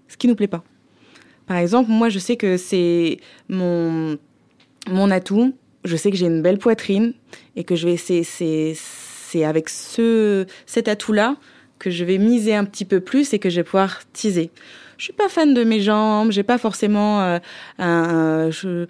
ce 0.07 0.17
qui 0.17 0.27
nous 0.27 0.35
plaît 0.35 0.47
pas. 0.47 0.63
Par 1.49 1.57
exemple, 1.57 1.89
moi, 1.89 2.09
je 2.09 2.19
sais 2.19 2.37
que 2.37 2.57
c'est 2.57 3.17
mon, 3.49 4.19
mon 4.87 5.09
atout. 5.09 5.55
Je 5.83 5.95
sais 5.95 6.11
que 6.11 6.15
j'ai 6.15 6.27
une 6.27 6.43
belle 6.43 6.59
poitrine 6.59 7.13
et 7.55 7.63
que 7.63 7.75
je 7.75 7.87
vais, 7.87 7.97
c'est, 7.97 8.21
c'est 8.23 9.43
avec 9.43 9.67
ce, 9.67 10.45
cet 10.67 10.87
atout-là 10.87 11.37
que 11.79 11.89
je 11.89 12.05
vais 12.05 12.19
miser 12.19 12.53
un 12.53 12.65
petit 12.65 12.85
peu 12.85 12.99
plus 12.99 13.33
et 13.33 13.39
que 13.39 13.49
je 13.49 13.55
vais 13.55 13.63
pouvoir 13.63 14.01
teaser. 14.13 14.51
Je 14.97 15.05
suis 15.05 15.13
pas 15.13 15.27
fan 15.27 15.55
de 15.55 15.63
mes 15.63 15.79
jambes, 15.81 16.31
j'ai 16.31 16.43
pas 16.43 16.59
forcément 16.59 17.21
euh, 17.21 17.39
un, 17.79 18.51
je, 18.51 18.85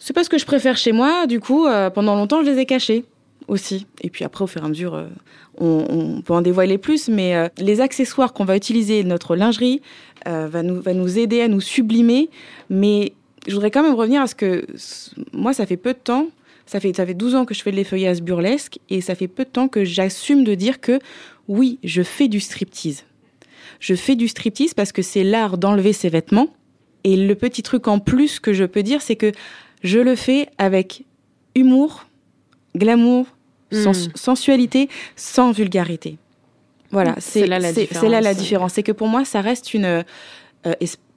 c'est 0.00 0.12
pas 0.12 0.24
ce 0.24 0.30
que 0.30 0.38
je 0.38 0.46
préfère 0.46 0.76
chez 0.76 0.90
moi. 0.90 1.28
Du 1.28 1.38
coup, 1.38 1.66
euh, 1.66 1.90
pendant 1.90 2.16
longtemps, 2.16 2.42
je 2.42 2.50
les 2.50 2.58
ai 2.58 2.66
cachées 2.66 3.04
aussi. 3.50 3.86
Et 4.00 4.10
puis 4.10 4.24
après, 4.24 4.44
au 4.44 4.46
fur 4.46 4.62
et 4.62 4.64
à 4.64 4.68
mesure, 4.68 4.94
euh, 4.94 5.08
on, 5.58 6.22
peut 6.22 6.32
en 6.32 6.40
dévoiler 6.40 6.78
plus. 6.78 7.08
Mais 7.08 7.34
euh, 7.34 7.48
les 7.58 7.80
accessoires 7.80 8.32
qu'on 8.32 8.44
va 8.44 8.56
utiliser, 8.56 9.04
notre 9.04 9.36
lingerie, 9.36 9.82
euh, 10.26 10.48
va, 10.48 10.62
nous, 10.62 10.80
va 10.80 10.94
nous 10.94 11.18
aider 11.18 11.42
à 11.42 11.48
nous 11.48 11.60
sublimer. 11.60 12.30
Mais 12.70 13.12
je 13.46 13.52
voudrais 13.52 13.70
quand 13.70 13.82
même 13.82 13.94
revenir 13.94 14.22
à 14.22 14.26
ce 14.26 14.34
que 14.34 14.64
moi, 15.32 15.52
ça 15.52 15.66
fait 15.66 15.76
peu 15.76 15.92
de 15.92 15.98
temps. 15.98 16.28
Ça 16.66 16.78
fait, 16.78 16.94
ça 16.96 17.04
fait 17.04 17.14
12 17.14 17.34
ans 17.34 17.44
que 17.44 17.52
je 17.52 17.62
fais 17.62 17.72
de 17.72 17.76
l'effeuillage 17.76 18.22
burlesque 18.22 18.78
et 18.88 19.00
ça 19.00 19.16
fait 19.16 19.26
peu 19.26 19.44
de 19.44 19.50
temps 19.50 19.66
que 19.66 19.84
j'assume 19.84 20.44
de 20.44 20.54
dire 20.54 20.80
que 20.80 21.00
oui, 21.48 21.80
je 21.82 22.02
fais 22.02 22.28
du 22.28 22.38
striptease. 22.38 23.04
Je 23.80 23.96
fais 23.96 24.14
du 24.14 24.28
striptease 24.28 24.72
parce 24.72 24.92
que 24.92 25.02
c'est 25.02 25.24
l'art 25.24 25.58
d'enlever 25.58 25.92
ses 25.92 26.10
vêtements. 26.10 26.54
Et 27.02 27.16
le 27.16 27.34
petit 27.34 27.64
truc 27.64 27.88
en 27.88 27.98
plus 27.98 28.38
que 28.38 28.52
je 28.52 28.64
peux 28.64 28.84
dire, 28.84 29.02
c'est 29.02 29.16
que 29.16 29.32
je 29.82 29.98
le 29.98 30.14
fais 30.14 30.48
avec 30.58 31.04
humour, 31.56 32.06
glamour, 32.76 33.26
sens 33.72 34.08
mmh. 34.08 34.12
sensualité, 34.14 34.88
sans 35.16 35.52
vulgarité. 35.52 36.18
Voilà, 36.90 37.14
c'est 37.18 37.46
là 37.46 37.58
la 37.58 37.72
différence. 37.72 38.02
C'est 38.02 38.08
là 38.08 38.20
la 38.20 38.34
différence. 38.34 38.72
C'est 38.74 38.82
que 38.82 38.92
pour 38.92 39.08
moi, 39.08 39.24
ça 39.24 39.40
reste 39.40 39.74
une, 39.74 40.04
euh, 40.66 40.74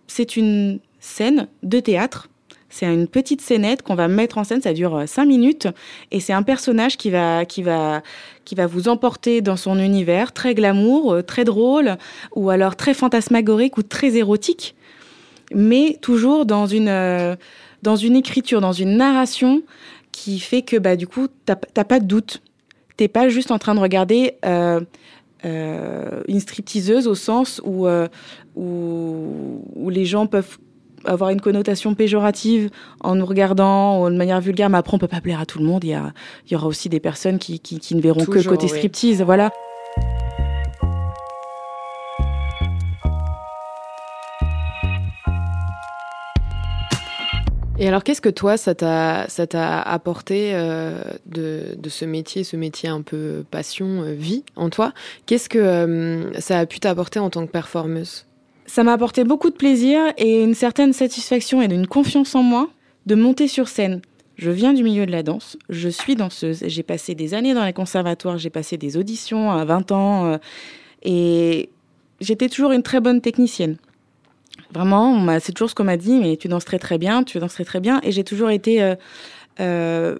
c'est 0.07 0.37
une 0.37 0.79
scène 0.99 1.47
de 1.63 1.79
théâtre. 1.79 2.29
C'est 2.73 2.91
une 2.91 3.07
petite 3.07 3.39
scénette 3.39 3.83
qu'on 3.83 3.93
va 3.93 4.07
mettre 4.07 4.39
en 4.39 4.43
scène. 4.43 4.61
Ça 4.61 4.73
dure 4.73 4.95
euh, 4.95 5.05
cinq 5.05 5.25
minutes 5.25 5.67
et 6.11 6.19
c'est 6.19 6.33
un 6.33 6.41
personnage 6.41 6.97
qui 6.97 7.11
va, 7.11 7.45
qui 7.45 7.61
va, 7.61 8.01
qui 8.45 8.55
va 8.55 8.65
vous 8.65 8.87
emporter 8.87 9.41
dans 9.41 9.57
son 9.57 9.77
univers, 9.77 10.31
très 10.31 10.55
glamour, 10.55 11.13
euh, 11.13 11.21
très 11.21 11.43
drôle, 11.43 11.97
ou 12.35 12.49
alors 12.49 12.75
très 12.75 12.95
fantasmagorique 12.95 13.77
ou 13.77 13.83
très 13.83 14.15
érotique, 14.17 14.73
mais 15.53 15.99
toujours 16.01 16.47
dans 16.47 16.65
une, 16.65 16.89
euh, 16.89 17.35
dans 17.83 17.95
une 17.95 18.15
écriture, 18.15 18.59
dans 18.59 18.73
une 18.73 18.97
narration 18.97 19.61
qui 20.13 20.39
fait 20.39 20.61
que 20.61 20.77
bah, 20.77 20.95
du 20.95 21.07
coup, 21.07 21.27
t'as 21.45 21.83
pas 21.83 21.99
de 21.99 22.05
doute. 22.05 22.41
T'es 22.95 23.09
pas 23.09 23.27
juste 23.27 23.51
en 23.51 23.59
train 23.59 23.75
de 23.75 23.79
regarder 23.79 24.35
euh, 24.45 24.79
euh, 25.43 26.21
une 26.29 26.39
stripteaseuse 26.39 27.07
au 27.07 27.15
sens 27.15 27.59
où, 27.65 27.87
euh, 27.87 28.07
où, 28.55 29.65
où, 29.75 29.89
les 29.89 30.05
gens 30.05 30.27
peuvent 30.27 30.59
avoir 31.03 31.31
une 31.31 31.41
connotation 31.41 31.95
péjorative 31.95 32.69
en 33.01 33.15
nous 33.15 33.25
regardant 33.25 34.09
de 34.09 34.15
manière 34.15 34.39
vulgaire, 34.39 34.69
mais 34.69 34.77
après 34.77 34.93
on 34.93 34.99
peut 34.99 35.07
pas 35.07 35.21
plaire 35.21 35.41
à 35.41 35.45
tout 35.47 35.57
le 35.57 35.65
monde. 35.65 35.83
Il 35.83 35.89
y, 35.89 35.95
a, 35.95 36.13
il 36.45 36.53
y 36.53 36.55
aura 36.55 36.67
aussi 36.67 36.87
des 36.87 36.99
personnes 36.99 37.39
qui, 37.39 37.59
qui, 37.59 37.79
qui 37.79 37.95
ne 37.95 38.01
verront 38.01 38.23
que 38.23 38.47
côté 38.47 38.67
oui. 38.67 38.77
striptease, 38.77 39.23
voilà. 39.23 39.51
Et 47.83 47.87
alors, 47.89 48.05
qu'est-ce 48.05 48.21
que 48.21 48.29
toi, 48.29 48.55
ça 48.55 48.75
t'a, 48.75 49.81
apporté 49.81 50.51
euh, 50.53 51.03
de, 51.25 51.75
de, 51.77 51.89
ce 51.89 52.05
métier, 52.05 52.45
ce 52.45 52.55
métier 52.55 52.87
un 52.87 53.01
peu 53.01 53.43
passion, 53.51 54.03
euh, 54.03 54.13
vie 54.13 54.45
en 54.55 54.69
toi? 54.69 54.93
Qu'est-ce 55.25 55.49
que 55.49 55.59
euh, 55.59 56.39
ça 56.39 56.59
a 56.59 56.65
pu 56.65 56.79
t'apporter 56.79 57.19
en 57.19 57.29
tant 57.29 57.45
que 57.45 57.51
performeuse? 57.51 58.25
Ça 58.67 58.85
m'a 58.85 58.93
apporté 58.93 59.25
beaucoup 59.25 59.49
de 59.49 59.57
plaisir 59.57 59.99
et 60.17 60.41
une 60.41 60.53
certaine 60.53 60.93
satisfaction 60.93 61.61
et 61.61 61.65
une 61.65 61.85
confiance 61.85 62.35
en 62.35 62.41
moi 62.41 62.69
de 63.05 63.15
monter 63.15 63.49
sur 63.49 63.67
scène. 63.67 64.01
Je 64.37 64.49
viens 64.49 64.71
du 64.71 64.81
milieu 64.81 65.05
de 65.05 65.11
la 65.11 65.21
danse, 65.21 65.57
je 65.67 65.89
suis 65.89 66.15
danseuse, 66.15 66.63
j'ai 66.65 66.83
passé 66.83 67.15
des 67.15 67.33
années 67.33 67.53
dans 67.53 67.65
les 67.65 67.73
conservatoires, 67.73 68.37
j'ai 68.37 68.49
passé 68.49 68.77
des 68.77 68.95
auditions 68.95 69.51
à 69.51 69.65
20 69.65 69.91
ans 69.91 70.39
et 71.03 71.69
j'étais 72.21 72.47
toujours 72.47 72.71
une 72.71 72.81
très 72.81 73.01
bonne 73.01 73.19
technicienne. 73.19 73.75
Vraiment, 74.73 75.39
c'est 75.39 75.51
toujours 75.51 75.69
ce 75.69 75.75
qu'on 75.75 75.83
m'a 75.83 75.97
dit, 75.97 76.19
mais 76.19 76.35
tu 76.35 76.47
danses 76.47 76.65
très 76.65 76.79
très 76.79 76.97
bien, 76.97 77.23
tu 77.23 77.37
danses 77.37 77.53
très 77.53 77.65
très 77.65 77.79
bien. 77.79 77.99
Et 78.03 78.11
j'ai 78.11 78.23
toujours 78.23 78.49
été 78.49 78.81
euh, 78.81 78.95
euh, 79.59 80.17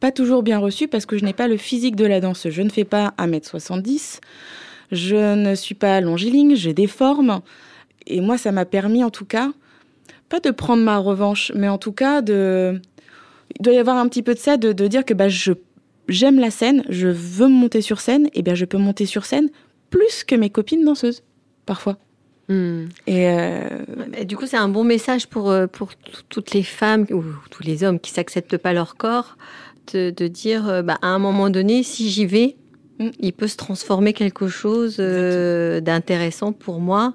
pas 0.00 0.10
toujours 0.10 0.42
bien 0.42 0.58
reçue 0.58 0.88
parce 0.88 1.06
que 1.06 1.16
je 1.16 1.24
n'ai 1.24 1.32
pas 1.32 1.46
le 1.46 1.56
physique 1.56 1.94
de 1.94 2.04
la 2.04 2.20
danse. 2.20 2.48
Je 2.48 2.62
ne 2.62 2.70
fais 2.70 2.84
pas 2.84 3.14
1m70, 3.18 4.18
je 4.90 5.34
ne 5.36 5.54
suis 5.54 5.76
pas 5.76 6.00
longiligne, 6.00 6.56
j'ai 6.56 6.74
des 6.74 6.88
formes. 6.88 7.40
Et 8.06 8.20
moi, 8.20 8.36
ça 8.36 8.50
m'a 8.50 8.64
permis 8.64 9.04
en 9.04 9.10
tout 9.10 9.24
cas, 9.24 9.50
pas 10.28 10.40
de 10.40 10.50
prendre 10.50 10.82
ma 10.82 10.98
revanche, 10.98 11.52
mais 11.54 11.68
en 11.68 11.78
tout 11.78 11.92
cas 11.92 12.20
de... 12.20 12.80
Il 13.58 13.62
doit 13.62 13.74
y 13.74 13.78
avoir 13.78 13.98
un 13.98 14.08
petit 14.08 14.22
peu 14.22 14.34
de 14.34 14.38
ça, 14.38 14.56
de, 14.56 14.72
dire 14.88 15.04
que 15.04 15.14
bah, 15.14 15.28
je, 15.28 15.52
j'aime 16.08 16.40
la 16.40 16.50
scène, 16.50 16.82
je 16.88 17.08
veux 17.08 17.46
monter 17.46 17.82
sur 17.82 18.00
scène, 18.00 18.28
et 18.34 18.42
bien 18.42 18.54
je 18.54 18.64
peux 18.64 18.78
monter 18.78 19.06
sur 19.06 19.24
scène 19.26 19.50
plus 19.90 20.24
que 20.24 20.34
mes 20.34 20.50
copines 20.50 20.84
danseuses, 20.84 21.22
parfois. 21.66 21.98
Mmh. 22.48 22.84
Et, 23.06 23.28
euh... 23.28 23.62
et, 24.16 24.24
du 24.24 24.36
coup, 24.36 24.46
c'est 24.46 24.56
un 24.56 24.68
bon 24.68 24.84
message 24.84 25.28
pour, 25.28 25.50
euh, 25.50 25.66
pour 25.66 25.90
toutes 26.28 26.52
les 26.52 26.62
femmes 26.62 27.06
ou 27.10 27.22
tous 27.50 27.62
les 27.62 27.84
hommes 27.84 27.98
qui 27.98 28.10
s'acceptent 28.10 28.58
pas 28.58 28.72
leur 28.72 28.96
corps, 28.96 29.36
de, 29.92 30.10
de 30.10 30.28
dire 30.28 30.68
euh, 30.68 30.82
bah, 30.82 30.98
à 31.02 31.08
un 31.08 31.18
moment 31.18 31.50
donné, 31.50 31.82
si 31.82 32.10
j'y 32.10 32.26
vais, 32.26 32.56
mmh. 32.98 33.08
il 33.20 33.32
peut 33.32 33.48
se 33.48 33.56
transformer 33.56 34.12
quelque 34.12 34.48
chose 34.48 34.96
euh, 34.98 35.80
d'intéressant 35.80 36.52
pour 36.52 36.80
moi. 36.80 37.14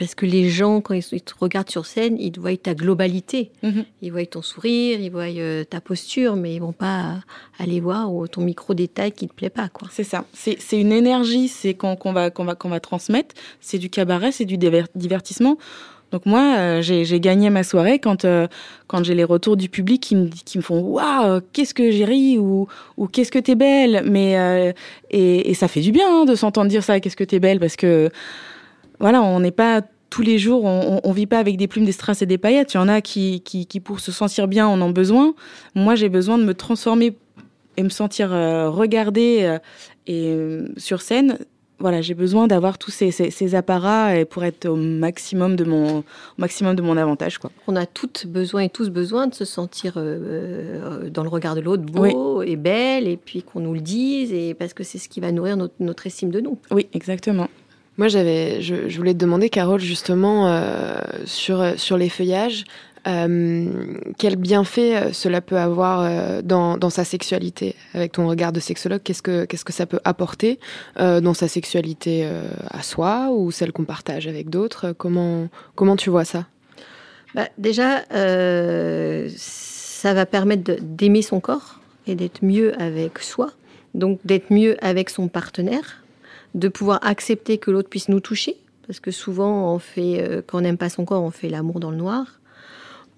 Parce 0.00 0.14
que 0.14 0.24
les 0.24 0.48
gens, 0.48 0.80
quand 0.80 0.94
ils, 0.94 1.04
ils, 1.12 1.20
te 1.20 1.34
regardent 1.38 1.68
sur 1.68 1.84
scène, 1.84 2.16
ils 2.18 2.40
voient 2.40 2.56
ta 2.56 2.74
globalité. 2.74 3.52
Mmh. 3.62 3.82
Ils 4.00 4.10
voient 4.10 4.24
ton 4.24 4.40
sourire, 4.40 4.98
ils 4.98 5.10
voient 5.10 5.24
euh, 5.24 5.62
ta 5.64 5.82
posture, 5.82 6.36
mais 6.36 6.54
ils 6.54 6.58
vont 6.58 6.72
pas 6.72 7.18
aller 7.58 7.80
voir 7.80 8.08
ton 8.32 8.40
micro-détail 8.40 9.12
qui 9.12 9.28
te 9.28 9.34
plaît 9.34 9.50
pas. 9.50 9.68
quoi. 9.68 9.88
C'est 9.92 10.04
ça. 10.04 10.24
C'est 10.32 10.56
une 10.72 10.90
énergie 10.90 11.48
c'est 11.48 11.74
qu'on 11.74 11.96
qu 11.96 12.10
va, 12.12 12.30
qu'on 12.30 12.44
va, 12.44 12.54
qu'on 12.54 12.70
va 12.70 12.80
transmettre. 12.80 13.34
C'est 13.60 13.76
du 13.76 13.90
cabaret, 13.90 14.32
c'est 14.32 14.46
du 14.46 14.56
divertissement. 14.56 15.58
Donc 16.12 16.24
moi, 16.24 16.56
euh, 16.56 16.82
j'ai 16.82 17.20
gagné 17.20 17.50
ma 17.50 17.62
soirée 17.62 17.98
quand, 17.98 18.24
euh, 18.24 18.48
quand 18.86 19.04
j'ai 19.04 19.14
les 19.14 19.24
retours 19.24 19.58
du 19.58 19.68
public 19.68 20.02
qui 20.02 20.16
me, 20.16 20.28
qui 20.28 20.56
me 20.56 20.62
font 20.62 20.80
«Waouh, 20.80 21.42
qu'est-ce 21.52 21.74
que 21.74 21.90
j'ai 21.90 22.06
ri» 22.06 22.38
ou, 22.40 22.68
ou 22.96 23.06
«Qu'est-ce 23.08 23.30
que 23.30 23.38
t'es 23.38 23.54
belle?» 23.54 24.02
Mais 24.06 24.38
euh, 24.38 24.72
et, 25.10 25.50
et, 25.50 25.54
ça 25.54 25.68
fait 25.68 25.82
du 25.82 25.92
bien 25.92 26.06
hein, 26.08 26.24
de 26.24 26.34
s'entendre 26.34 26.68
dire 26.68 26.82
ça 26.82 26.98
«Qu'est-ce 27.00 27.16
que 27.16 27.24
t'es 27.24 27.38
belle?» 27.38 27.60
Parce 27.60 27.76
que 27.76 28.10
voilà, 29.00 29.22
on 29.22 29.40
n'est 29.40 29.50
pas 29.50 29.82
tous 30.10 30.22
les 30.22 30.38
jours, 30.38 30.64
on, 30.64 31.00
on 31.02 31.12
vit 31.12 31.26
pas 31.26 31.38
avec 31.38 31.56
des 31.56 31.68
plumes, 31.68 31.84
des 31.84 31.92
strass 31.92 32.20
et 32.20 32.26
des 32.26 32.38
paillettes. 32.38 32.74
Il 32.74 32.76
y 32.76 32.80
en 32.80 32.88
a 32.88 33.00
qui, 33.00 33.40
qui, 33.40 33.66
qui 33.66 33.80
pour 33.80 34.00
se 34.00 34.12
sentir 34.12 34.48
bien, 34.48 34.66
en 34.66 34.80
ont 34.82 34.90
besoin. 34.90 35.34
Moi, 35.74 35.94
j'ai 35.94 36.08
besoin 36.08 36.36
de 36.36 36.44
me 36.44 36.54
transformer 36.54 37.16
et 37.76 37.82
me 37.82 37.88
sentir 37.88 38.32
euh, 38.32 38.68
regardée 38.68 39.38
euh, 39.42 39.58
et 40.06 40.28
euh, 40.28 40.68
sur 40.76 41.00
scène. 41.00 41.38
Voilà, 41.78 42.02
j'ai 42.02 42.12
besoin 42.12 42.46
d'avoir 42.46 42.76
tous 42.76 42.90
ces, 42.90 43.10
ces, 43.10 43.30
ces, 43.30 43.54
apparats 43.54 44.14
et 44.14 44.26
pour 44.26 44.44
être 44.44 44.66
au 44.66 44.76
maximum 44.76 45.56
de 45.56 45.64
mon, 45.64 46.00
au 46.00 46.04
maximum 46.36 46.76
de 46.76 46.82
mon 46.82 46.98
avantage. 46.98 47.38
Quoi. 47.38 47.50
On 47.68 47.74
a 47.74 47.86
toutes 47.86 48.26
besoin 48.26 48.64
et 48.64 48.68
tous 48.68 48.90
besoin 48.90 49.28
de 49.28 49.34
se 49.34 49.46
sentir 49.46 49.94
euh, 49.96 51.08
dans 51.08 51.22
le 51.22 51.30
regard 51.30 51.54
de 51.54 51.62
l'autre 51.62 51.84
beau 51.84 52.40
oui. 52.40 52.50
et 52.52 52.56
belle 52.56 53.08
et 53.08 53.16
puis 53.16 53.42
qu'on 53.42 53.60
nous 53.60 53.72
le 53.72 53.80
dise 53.80 54.30
et 54.30 54.52
parce 54.52 54.74
que 54.74 54.84
c'est 54.84 54.98
ce 54.98 55.08
qui 55.08 55.20
va 55.20 55.32
nourrir 55.32 55.56
notre, 55.56 55.74
notre 55.80 56.06
estime 56.06 56.30
de 56.30 56.40
nous. 56.40 56.58
Oui, 56.70 56.86
exactement. 56.92 57.48
Moi, 57.98 58.08
j'avais, 58.08 58.62
je, 58.62 58.96
voulais 58.96 59.12
te 59.12 59.18
demander, 59.18 59.50
Carole, 59.50 59.80
justement, 59.80 60.48
euh, 60.48 61.00
sur, 61.26 61.78
sur 61.78 61.98
les 61.98 62.08
feuillages, 62.08 62.64
euh, 63.06 63.94
quel 64.18 64.36
bienfait 64.36 65.12
cela 65.12 65.40
peut 65.40 65.56
avoir 65.56 66.02
euh, 66.02 66.42
dans, 66.42 66.76
dans, 66.76 66.90
sa 66.90 67.04
sexualité 67.04 67.74
Avec 67.94 68.12
ton 68.12 68.28
regard 68.28 68.52
de 68.52 68.60
sexologue, 68.60 69.00
qu'est-ce 69.02 69.22
que, 69.22 69.46
qu'est-ce 69.46 69.64
que 69.64 69.72
ça 69.72 69.86
peut 69.86 70.00
apporter 70.04 70.58
euh, 70.98 71.20
dans 71.20 71.32
sa 71.32 71.48
sexualité 71.48 72.28
à 72.70 72.82
soi 72.82 73.30
ou 73.32 73.50
celle 73.50 73.72
qu'on 73.72 73.84
partage 73.84 74.26
avec 74.26 74.50
d'autres? 74.50 74.92
Comment, 74.92 75.48
comment 75.74 75.96
tu 75.96 76.10
vois 76.10 76.24
ça? 76.24 76.46
Bah, 77.34 77.48
Déjà, 77.58 78.04
ça 79.36 80.14
va 80.14 80.26
permettre 80.26 80.76
d'aimer 80.82 81.22
son 81.22 81.40
corps 81.40 81.80
et 82.06 82.14
d'être 82.14 82.42
mieux 82.42 82.80
avec 82.80 83.18
soi, 83.20 83.50
donc 83.94 84.18
d'être 84.24 84.52
mieux 84.52 84.76
avec 84.84 85.10
son 85.10 85.28
partenaire 85.28 85.99
de 86.54 86.68
pouvoir 86.68 87.00
accepter 87.02 87.58
que 87.58 87.70
l'autre 87.70 87.88
puisse 87.88 88.08
nous 88.08 88.20
toucher, 88.20 88.56
parce 88.86 89.00
que 89.00 89.10
souvent, 89.10 89.72
on 89.72 89.78
fait, 89.78 90.20
euh, 90.20 90.42
quand 90.44 90.58
on 90.58 90.60
n'aime 90.62 90.78
pas 90.78 90.88
son 90.88 91.04
corps, 91.04 91.22
on 91.22 91.30
fait 91.30 91.48
l'amour 91.48 91.80
dans 91.80 91.90
le 91.90 91.96
noir. 91.96 92.40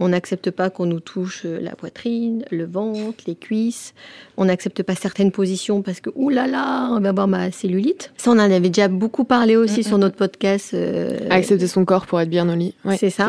On 0.01 0.09
n'accepte 0.09 0.51
pas 0.51 0.69
qu'on 0.69 0.87
nous 0.87 0.99
touche 0.99 1.45
la 1.45 1.77
poitrine, 1.77 2.45
le 2.51 2.65
ventre, 2.65 3.23
les 3.27 3.37
cuisses. 3.37 3.95
On 4.37 4.47
n'accepte 4.47 4.83
pas 4.83 4.97
certaines 4.97 5.31
positions 5.31 5.81
parce 5.81 6.01
que, 6.01 6.11
oulala, 6.17 6.47
là 6.47 6.53
là, 6.53 6.89
on 6.91 7.01
va 7.01 7.11
avoir 7.11 7.29
ma 7.29 7.53
cellulite. 7.53 8.13
Ça, 8.17 8.31
on 8.31 8.35
en 8.35 8.39
avait 8.41 8.69
déjà 8.69 8.89
beaucoup 8.89 9.23
parlé 9.23 9.55
aussi 9.55 9.81
mmh, 9.81 9.85
sur 9.85 9.99
notre 9.99 10.17
podcast. 10.17 10.75
Euh... 10.75 11.19
Accepter 11.31 11.69
son 11.69 11.85
corps 11.85 12.07
pour 12.07 12.21
être 12.21 12.31
bien 12.31 12.49
au 12.53 12.57
lit. 12.57 12.75
Ouais, 12.85 12.97
c'est 12.97 13.11
ça. 13.11 13.29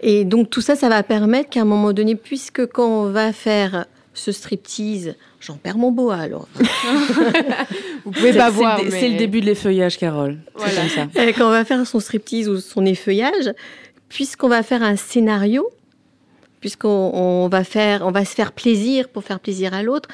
Et 0.00 0.24
donc, 0.24 0.48
tout 0.48 0.62
ça, 0.62 0.76
ça 0.76 0.88
va 0.88 1.02
permettre 1.02 1.50
qu'à 1.50 1.60
un 1.60 1.66
moment 1.66 1.92
donné, 1.92 2.14
puisque 2.14 2.64
quand 2.66 2.88
on 2.88 3.10
va 3.10 3.32
faire 3.32 3.84
ce 4.18 4.32
striptease, 4.32 5.14
j'en 5.40 5.56
perds 5.56 5.78
mon 5.78 5.92
boa 5.92 6.16
alors. 6.16 6.48
Vous 8.04 8.10
pouvez 8.10 8.32
pas 8.32 8.50
voir. 8.50 8.80
C'est 8.80 8.90
mais... 8.90 9.08
le 9.10 9.16
début 9.16 9.40
de 9.40 9.46
l'effeuillage, 9.46 9.98
Carole. 9.98 10.38
Voilà. 10.54 10.80
Comme 10.80 10.88
ça. 11.12 11.24
Et 11.24 11.32
quand 11.32 11.46
on 11.46 11.50
va 11.50 11.64
faire 11.64 11.86
son 11.86 12.00
striptease 12.00 12.48
ou 12.48 12.58
son 12.58 12.84
effeuillage, 12.84 13.52
puisqu'on 14.08 14.48
va 14.48 14.62
faire 14.62 14.82
un 14.82 14.96
scénario, 14.96 15.68
puisqu'on 16.60 17.10
on 17.14 17.48
va 17.48 17.64
faire, 17.64 18.06
on 18.06 18.10
va 18.10 18.24
se 18.24 18.34
faire 18.34 18.52
plaisir 18.52 19.08
pour 19.08 19.24
faire 19.24 19.40
plaisir 19.40 19.74
à 19.74 19.82
l'autre, 19.82 20.08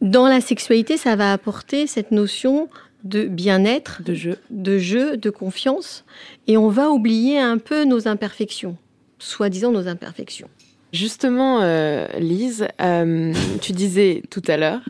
dans 0.00 0.26
la 0.26 0.40
sexualité, 0.40 0.96
ça 0.96 1.14
va 1.14 1.32
apporter 1.32 1.86
cette 1.86 2.10
notion 2.10 2.68
de 3.04 3.24
bien-être, 3.24 4.02
de 4.02 4.14
jeu, 4.14 4.38
de 4.50 4.78
jeu, 4.78 5.16
de 5.16 5.30
confiance, 5.30 6.04
et 6.46 6.56
on 6.56 6.68
va 6.68 6.90
oublier 6.90 7.38
un 7.38 7.58
peu 7.58 7.84
nos 7.84 8.08
imperfections, 8.08 8.76
soi-disant 9.18 9.72
nos 9.72 9.88
imperfections. 9.88 10.48
Justement, 10.92 11.60
euh, 11.62 12.06
Lise, 12.18 12.68
euh, 12.82 13.32
tu 13.62 13.72
disais 13.72 14.22
tout 14.28 14.42
à 14.46 14.58
l'heure 14.58 14.80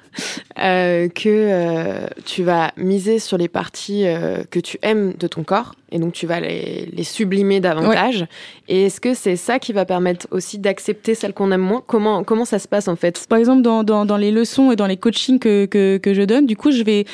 euh, 0.59 1.09
que 1.09 1.29
euh, 1.29 2.09
tu 2.25 2.43
vas 2.43 2.73
miser 2.77 3.21
sur 3.21 3.39
les 3.39 3.47
parties 3.47 4.09
euh, 4.09 4.43
que 4.51 4.59
tu 4.59 4.79
aimes 4.83 5.15
de 5.17 5.29
ton 5.29 5.45
corps 5.45 5.77
et 5.93 6.01
donc 6.01 6.13
tu 6.13 6.27
vas 6.27 6.41
les, 6.41 6.87
les 6.93 7.05
sublimer 7.05 7.61
davantage. 7.61 8.23
Ouais. 8.23 8.29
Et 8.67 8.87
est-ce 8.87 9.01
que 9.01 9.15
c'est 9.15 9.37
ça 9.37 9.61
qui 9.61 9.73
va 9.73 9.85
permettre 9.85 10.27
aussi 10.33 10.59
d'accepter 10.59 11.15
celles 11.15 11.35
qu'on 11.35 11.53
aime 11.53 11.61
moins? 11.61 11.85
Comment, 11.87 12.25
comment 12.25 12.47
ça 12.47 12.59
se 12.59 12.67
passe 12.67 12.89
en 12.89 12.97
fait? 12.97 13.25
Par 13.29 13.39
exemple, 13.39 13.63
dans, 13.63 13.85
dans, 13.85 14.05
dans, 14.05 14.17
les 14.17 14.33
leçons 14.33 14.73
et 14.73 14.77
dans 14.77 14.89
les 14.89 14.97
coachings 14.97 15.39
que, 15.39 15.67
que, 15.67 15.99
que 15.99 16.15
je 16.15 16.23
donne, 16.23 16.47
du 16.47 16.57
coup, 16.57 16.73
je 16.73 16.83
vais 16.83 17.05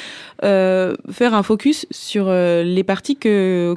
euh, 0.44 0.94
faire 1.10 1.34
un 1.34 1.42
focus 1.42 1.84
sur 1.90 2.32
les 2.32 2.84
parties 2.84 3.16
que 3.16 3.74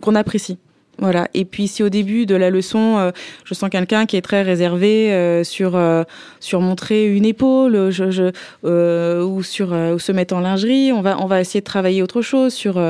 qu'on 0.00 0.14
apprécie. 0.14 0.56
Voilà. 0.98 1.28
Et 1.34 1.44
puis 1.44 1.68
si 1.68 1.82
au 1.82 1.90
début 1.90 2.24
de 2.24 2.34
la 2.34 2.48
leçon, 2.48 2.96
euh, 2.98 3.10
je 3.44 3.52
sens 3.52 3.68
quelqu'un 3.68 4.06
qui 4.06 4.16
est 4.16 4.22
très 4.22 4.42
réservé 4.42 5.12
euh, 5.12 5.44
sur 5.44 5.76
euh, 5.76 6.04
sur 6.40 6.60
montrer 6.60 7.06
une 7.06 7.26
épaule, 7.26 7.90
je, 7.90 8.10
je, 8.10 9.22
ou 9.22 9.42
sur 9.42 9.72
ou 9.72 9.98
se 9.98 10.12
mettre 10.12 10.34
en 10.34 10.40
lingerie, 10.40 10.92
on 10.92 11.02
va 11.02 11.18
on 11.20 11.26
va 11.26 11.40
essayer 11.40 11.60
de 11.60 11.66
travailler 11.66 12.02
autre 12.02 12.22
chose 12.22 12.54
sur 12.54 12.80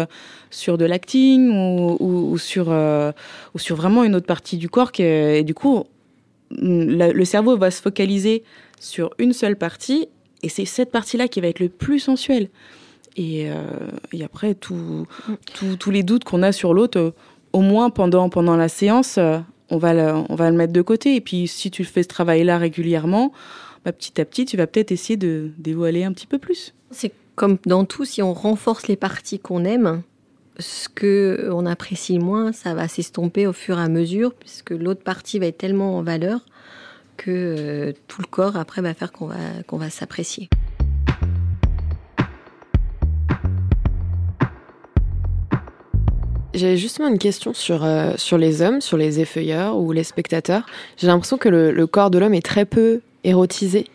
sur 0.51 0.79
de 0.79 0.85
l'acting 0.85 1.51
ou, 1.51 1.97
ou, 1.99 2.33
ou, 2.33 2.39
sur 2.39 2.69
ou 2.69 3.59
sur 3.59 3.77
vraiment 3.77 4.05
une 4.05 4.15
autre 4.15 4.27
partie 4.27 4.57
du 4.57 4.69
corps 4.69 4.93
qui 4.93 5.03
est, 5.03 5.41
et 5.41 5.43
du 5.43 5.55
coup 5.55 5.85
la, 6.53 7.11
le 7.13 7.25
cerveau 7.25 7.57
va 7.57 7.73
se 7.73 7.83
focaliser 7.83 8.45
sur 8.79 9.11
une 9.19 9.33
seule 9.33 9.57
partie 9.57 10.09
et 10.45 10.49
c'est 10.49 10.65
cette 10.65 10.93
partie-là 10.93 11.27
qui 11.27 11.41
va 11.41 11.49
être 11.49 11.61
le 11.61 11.69
plus 11.69 11.99
sensuelle. 11.99 12.51
Et, 13.19 13.49
et 14.13 14.25
après, 14.25 14.55
tous 14.55 15.07
tout, 15.55 15.77
tous 15.77 15.91
les 15.91 16.03
doutes 16.03 16.25
qu'on 16.25 16.43
a 16.43 16.53
sur 16.53 16.75
l'autre, 16.75 17.15
au 17.57 17.63
moins 17.63 17.89
pendant, 17.89 18.29
pendant 18.29 18.55
la 18.55 18.69
séance, 18.69 19.17
euh, 19.17 19.39
on 19.71 19.79
va 19.79 19.95
le, 19.95 20.13
on 20.29 20.35
va 20.35 20.51
le 20.51 20.57
mettre 20.57 20.75
de 20.75 20.83
côté. 20.83 21.17
Et 21.17 21.23
puis, 21.23 21.49
si 21.49 21.71
tu 21.71 21.85
fais 21.85 22.03
ce 22.03 22.09
travail-là 22.09 22.59
régulièrement, 22.59 23.33
bah, 23.87 23.93
petit 23.93 24.21
à 24.21 24.27
petit, 24.27 24.45
tu 24.45 24.59
vas 24.59 24.67
peut-être 24.67 24.93
essayer 24.93 25.17
de 25.17 25.51
dévoiler 25.57 26.05
un 26.05 26.13
petit 26.13 26.27
peu 26.27 26.39
plus. 26.39 26.75
C'est 26.91 27.13
comme 27.35 27.57
dans 27.65 27.87
tout, 27.87 28.05
si 28.05 28.21
on 28.21 28.35
renforce 28.35 28.89
les 28.89 28.97
parties 28.97 29.39
qu'on 29.39 29.65
aime, 29.65 30.03
ce 30.59 30.91
que 30.91 31.49
on 31.51 31.65
apprécie 31.65 32.19
moins, 32.19 32.53
ça 32.53 32.75
va 32.75 32.89
s'estomper 32.89 33.47
au 33.47 33.55
fur 33.55 33.79
et 33.79 33.83
à 33.83 33.89
mesure, 33.89 34.35
puisque 34.35 34.73
l'autre 34.73 35.03
partie 35.03 35.39
va 35.39 35.47
être 35.47 35.59
tellement 35.59 35.97
en 35.97 36.03
valeur 36.03 36.41
que 37.17 37.31
euh, 37.31 37.93
tout 38.07 38.21
le 38.21 38.27
corps 38.27 38.57
après 38.57 38.83
va 38.83 38.93
faire 38.93 39.13
qu'on 39.13 39.29
va, 39.29 39.37
qu'on 39.67 39.79
va 39.79 39.89
s'apprécier. 39.89 40.51
J'avais 46.57 46.79
justement 46.79 47.09
une 47.09 47.19
question 47.19 47.53
sur, 47.53 47.85
euh, 47.85 48.15
sur 48.17 48.39
les 48.39 48.63
hommes, 48.63 48.81
sur 48.81 48.97
les 48.97 49.21
effeuilleurs 49.21 49.77
ou 49.77 49.93
les 49.93 50.05
spectateurs. 50.05 50.65
J'ai 50.97 51.07
l'impression 51.07 51.37
que 51.37 51.51
le, 51.51 51.71
le 51.71 51.87
corps 51.87 52.11
de 52.11 52.19
l'homme 52.19 52.33
est 52.33 52.45
très 52.45 52.65
peu 52.65 53.03
érotisé. 53.25 53.87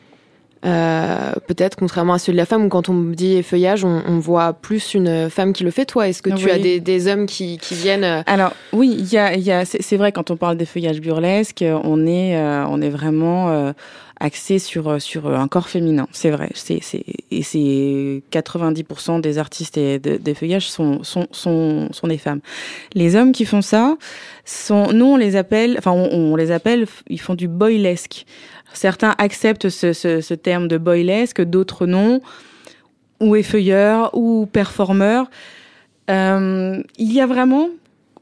Euh, 0.64 1.32
peut-être 1.48 1.76
contrairement 1.76 2.14
à 2.14 2.20
celui 2.20 2.34
de 2.34 2.38
la 2.38 2.46
femme 2.46 2.66
où 2.66 2.70
quand 2.70 2.88
on 2.88 2.94
dit 3.02 3.38
effeuillage, 3.38 3.84
on, 3.84 4.04
on 4.08 4.20
voit 4.20 4.54
plus 4.54 4.94
une 4.94 5.30
femme 5.30 5.54
qui 5.54 5.64
le 5.64 5.72
fait. 5.72 5.86
Toi, 5.86 6.08
est-ce 6.08 6.22
que 6.22 6.30
tu 6.30 6.46
Oui. 6.46 6.52
as 6.52 6.60
des, 6.60 6.80
des 6.80 7.08
hommes 7.08 7.26
qui, 7.26 7.58
qui 7.58 7.74
viennent 7.74 8.04
euh, 8.04 8.22
Alors 8.28 8.54
oui, 8.72 8.96
il 9.00 9.12
y 9.12 9.18
a, 9.18 9.36
y 9.36 9.52
a, 9.52 9.66
c'est 9.66 9.98
vrai 9.98 10.12
quand 10.12 10.30
on 10.30 10.38
parle 10.38 10.58
d'effeuillage 10.58 11.02
burlesque, 11.02 11.64
on 11.84 12.06
est, 12.06 12.36
euh, 12.38 12.64
on 12.70 12.80
est 12.80 12.90
vraiment 12.92 13.50
euh, 13.50 13.74
axé 14.20 14.60
sur 14.60 15.02
sur 15.02 15.28
un 15.36 15.48
corps 15.48 15.68
féminin. 15.68 16.08
C'est 16.12 16.30
vrai. 16.30 16.50
C'est 16.54 16.78
c'est 16.84 17.04
et 17.32 17.42
c'est 17.42 18.22
90% 18.32 19.20
des 19.20 19.40
artistes 19.40 19.78
et 19.78 19.98
de- 19.98 20.18
d'effeuillage 20.18 20.70
sont 20.70 21.04
sont 21.04 21.26
sont 21.32 21.90
sont 21.92 22.08
des 22.08 22.20
femmes. 22.20 22.42
Les 22.94 23.16
hommes 23.16 23.32
qui 23.32 23.46
font 23.46 23.64
ça 23.64 23.96
sont, 24.46 24.92
nous 24.94 25.06
on 25.06 25.18
les 25.18 25.36
appelle, 25.36 25.76
enfin 25.80 25.92
on, 25.92 26.08
on 26.12 26.36
les 26.36 26.52
appelle, 26.52 26.86
ils 27.10 27.20
font 27.20 27.34
du 27.34 27.48
boylesque. 27.48 28.26
Certains 28.74 29.16
acceptent 29.18 29.70
ce, 29.70 30.34
terme 30.34 30.68
de 30.68 30.78
boylesque, 30.78 31.42
d'autres 31.42 31.86
non, 31.86 32.22
ou 33.20 33.36
effeuilleurs, 33.36 34.16
ou 34.16 34.46
performeurs. 34.46 35.30
Euh, 36.10 36.82
il 36.98 37.14
y 37.14 37.22
a 37.22 37.26
vraiment, 37.28 37.70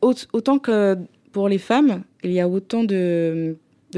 au- 0.02 0.14
autant 0.34 0.60
que 0.60 0.98
pour 1.32 1.50
les 1.50 1.58
femmes, 1.58 2.04
il 2.24 2.32
y 2.32 2.40
a 2.40 2.48
autant 2.48 2.84
de, 2.84 3.56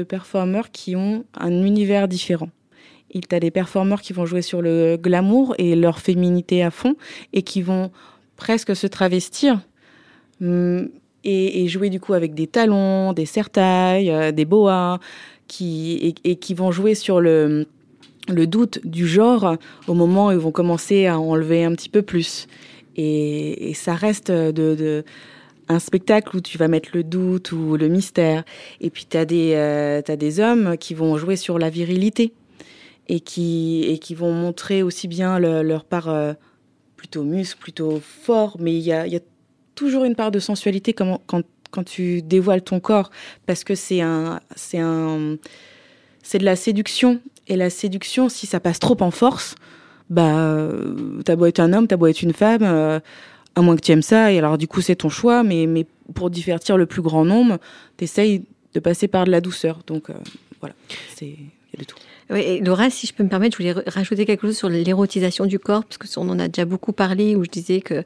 performeurs 0.08 0.70
qui 0.70 0.96
ont 0.96 1.24
un 1.38 1.50
univers 1.50 2.08
différent. 2.08 2.48
Il 3.10 3.22
y 3.30 3.34
a 3.34 3.40
des 3.40 3.50
performeurs 3.50 4.00
qui 4.00 4.12
vont 4.14 4.24
jouer 4.24 4.40
sur 4.40 4.62
le 4.62 4.96
glamour 4.96 5.54
et 5.58 5.76
leur 5.76 5.98
féminité 5.98 6.62
à 6.62 6.70
fond, 6.70 6.96
et 7.32 7.42
qui 7.42 7.60
vont 7.60 7.90
presque 8.36 8.74
se 8.74 8.86
travestir 8.86 9.60
hum, 10.40 10.88
et, 11.24 11.62
et 11.62 11.68
jouer 11.68 11.90
du 11.90 12.00
coup 12.00 12.14
avec 12.14 12.34
des 12.34 12.46
talons, 12.46 13.12
des 13.12 13.26
serre-tailles, 13.26 14.10
euh, 14.10 14.32
des 14.32 14.44
boas, 14.44 14.98
qui, 15.48 16.14
et, 16.24 16.36
qui 16.36 16.54
vont 16.54 16.72
jouer 16.72 16.94
sur 16.94 17.20
le, 17.20 17.66
doute 18.28 18.80
du 18.84 19.06
genre 19.06 19.56
au 19.86 19.94
moment 19.94 20.28
où 20.28 20.32
ils 20.32 20.38
vont 20.38 20.52
commencer 20.52 21.06
à 21.06 21.18
enlever 21.18 21.64
un 21.64 21.72
petit 21.72 21.88
peu 21.88 22.02
plus. 22.02 22.46
Et, 22.96 23.72
ça 23.74 23.94
reste 23.94 24.30
de, 24.30 25.04
un 25.68 25.78
spectacle 25.78 26.36
où 26.36 26.40
tu 26.40 26.58
vas 26.58 26.68
mettre 26.68 26.90
le 26.94 27.04
doute 27.04 27.52
ou 27.52 27.76
le 27.76 27.88
mystère. 27.88 28.44
Et 28.80 28.90
puis 28.90 29.06
tu 29.08 29.16
as, 29.16 29.26
euh, 29.30 30.02
des 30.02 30.40
hommes 30.40 30.76
qui 30.78 30.94
vont 30.94 31.16
jouer 31.16 31.36
sur 31.36 31.58
la 31.58 31.70
virilité 31.70 32.32
et 33.08 33.20
qui, 33.20 33.84
et 33.88 33.98
qui 33.98 34.14
vont 34.14 34.32
montrer 34.32 34.82
aussi 34.82 35.08
bien 35.08 35.38
le- 35.38 35.62
leur 35.62 35.84
part 35.84 36.08
euh, 36.08 36.32
plutôt 36.96 37.24
muscle, 37.24 37.58
plutôt 37.58 38.00
fort. 38.00 38.56
Mais 38.60 38.72
il 38.72 38.82
y 38.82 38.92
a, 38.92 39.06
y 39.06 39.16
a 39.16 39.20
toujours 39.74 40.04
une 40.04 40.14
part 40.14 40.30
de 40.30 40.38
sensualité 40.38 40.92
quand, 40.92 41.20
quand, 41.26 41.42
quand 41.72 41.82
tu 41.82 42.22
dévoiles 42.22 42.62
ton 42.62 42.78
corps 42.78 43.10
parce 43.46 43.64
que 43.64 43.74
c'est 43.74 44.00
un, 44.00 44.38
c'est 44.54 44.78
un, 44.78 45.36
c'est 46.22 46.38
de 46.38 46.44
la 46.44 46.54
séduction. 46.54 47.20
Et 47.48 47.56
la 47.56 47.70
séduction, 47.70 48.28
si 48.28 48.46
ça 48.46 48.60
passe 48.60 48.78
trop 48.78 48.96
en 49.00 49.10
force, 49.10 49.56
bah, 50.08 50.36
euh, 50.36 51.22
t'as 51.24 51.34
beau 51.34 51.46
être 51.46 51.58
un 51.58 51.72
homme, 51.72 51.88
t'as 51.88 51.96
beau 51.96 52.06
être 52.06 52.22
une 52.22 52.32
femme, 52.32 52.62
euh, 52.62 53.00
à 53.56 53.62
moins 53.62 53.74
que 53.74 53.80
tu 53.80 53.90
aimes 53.90 54.02
ça, 54.02 54.32
et 54.32 54.38
alors 54.38 54.58
du 54.58 54.68
coup 54.68 54.80
c'est 54.80 54.96
ton 54.96 55.08
choix, 55.08 55.42
mais, 55.42 55.66
mais 55.66 55.86
pour 56.14 56.30
divertir 56.30 56.76
le 56.76 56.86
plus 56.86 57.02
grand 57.02 57.24
nombre, 57.24 57.58
t'essayes 57.96 58.44
de 58.74 58.80
passer 58.80 59.08
par 59.08 59.24
de 59.24 59.30
la 59.30 59.40
douceur. 59.40 59.80
Donc 59.86 60.10
euh, 60.10 60.14
voilà, 60.60 60.74
c'est 61.16 61.26
y 61.26 61.76
a 61.76 61.80
de 61.80 61.84
tout. 61.84 61.96
Oui, 62.30 62.60
Laura, 62.60 62.88
si 62.90 63.06
je 63.06 63.12
peux 63.12 63.24
me 63.24 63.28
permettre, 63.28 63.58
je 63.58 63.62
voulais 63.62 63.84
rajouter 63.88 64.24
quelque 64.24 64.46
chose 64.46 64.56
sur 64.56 64.68
l'érotisation 64.68 65.46
du 65.46 65.58
corps, 65.58 65.84
parce 65.84 65.98
que 65.98 66.06
on 66.18 66.28
en 66.28 66.38
a 66.38 66.48
déjà 66.48 66.64
beaucoup 66.64 66.92
parlé, 66.92 67.34
où 67.34 67.44
je 67.44 67.50
disais 67.50 67.80
que 67.80 68.04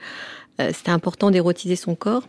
c'était 0.72 0.90
important 0.90 1.30
d'érotiser 1.30 1.76
son 1.76 1.94
corps 1.94 2.22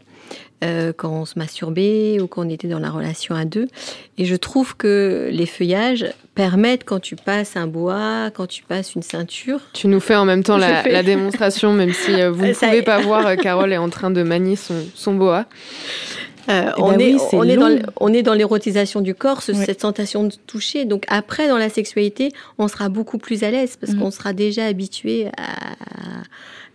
euh, 0.64 0.92
quand 0.96 1.12
on 1.12 1.26
se 1.26 1.38
masturbait 1.40 2.20
ou 2.20 2.28
quand 2.28 2.46
on 2.46 2.50
était 2.50 2.68
dans 2.68 2.80
la 2.80 2.90
relation 2.90 3.36
à 3.36 3.46
deux. 3.46 3.68
Et 4.18 4.26
je 4.26 4.36
trouve 4.36 4.76
que 4.76 5.30
les 5.32 5.46
feuillages 5.46 6.06
permettent, 6.36 6.84
quand 6.84 7.00
tu 7.00 7.16
passes 7.16 7.56
un 7.56 7.68
bois, 7.68 8.30
quand 8.34 8.48
tu 8.48 8.64
passes 8.64 8.96
une 8.96 9.02
ceinture, 9.04 9.62
Tu 9.74 9.88
nous 9.88 10.00
fais 10.00 10.16
en 10.16 10.26
même 10.26 10.44
temps 10.44 10.58
la, 10.58 11.04
démonstration, 11.04 11.74
même 11.74 11.94
si 11.94 12.20
euh, 12.22 12.32
vous 12.32 12.46
ne 12.48 12.54
Ça 12.54 12.68
pouvez 12.68 12.80
est. 12.80 12.84
pas 12.84 13.00
voir, 13.00 13.26
euh, 13.28 13.36
Carole 13.36 13.72
est 13.72 13.78
en 13.78 13.90
train 13.90 14.12
de 14.12 14.24
manier 14.24 14.56
son, 14.56 14.76
son 14.96 15.14
boa. 15.16 15.46
Euh, 16.50 16.72
Eh 16.78 16.82
on, 16.82 16.90
ben 16.92 17.02
est, 17.02 17.14
oui, 17.14 17.20
c'est 17.30 17.36
on, 17.38 17.44
est 17.44 17.58
dans, 17.58 17.78
on 18.00 18.14
est 18.14 18.24
dans 18.24 18.34
l'érotisation 18.34 19.02
du 19.02 19.14
corps, 19.14 19.42
ce- 19.42 19.54
cette 19.54 19.82
sensation 19.82 20.24
de 20.24 20.34
toucher. 20.48 20.86
Donc 20.86 21.04
après, 21.10 21.48
dans 21.50 21.58
la 21.58 21.70
sexualité, 21.70 22.32
on 22.58 22.68
sera 22.70 22.88
beaucoup 22.90 23.18
plus 23.18 23.44
à 23.44 23.52
l'aise 23.52 23.76
parce 23.76 23.94
Mhm. 23.94 24.00
qu'on 24.00 24.12
sera 24.12 24.32
déjà 24.34 24.66
habitué 24.66 25.28
à, 25.38 26.24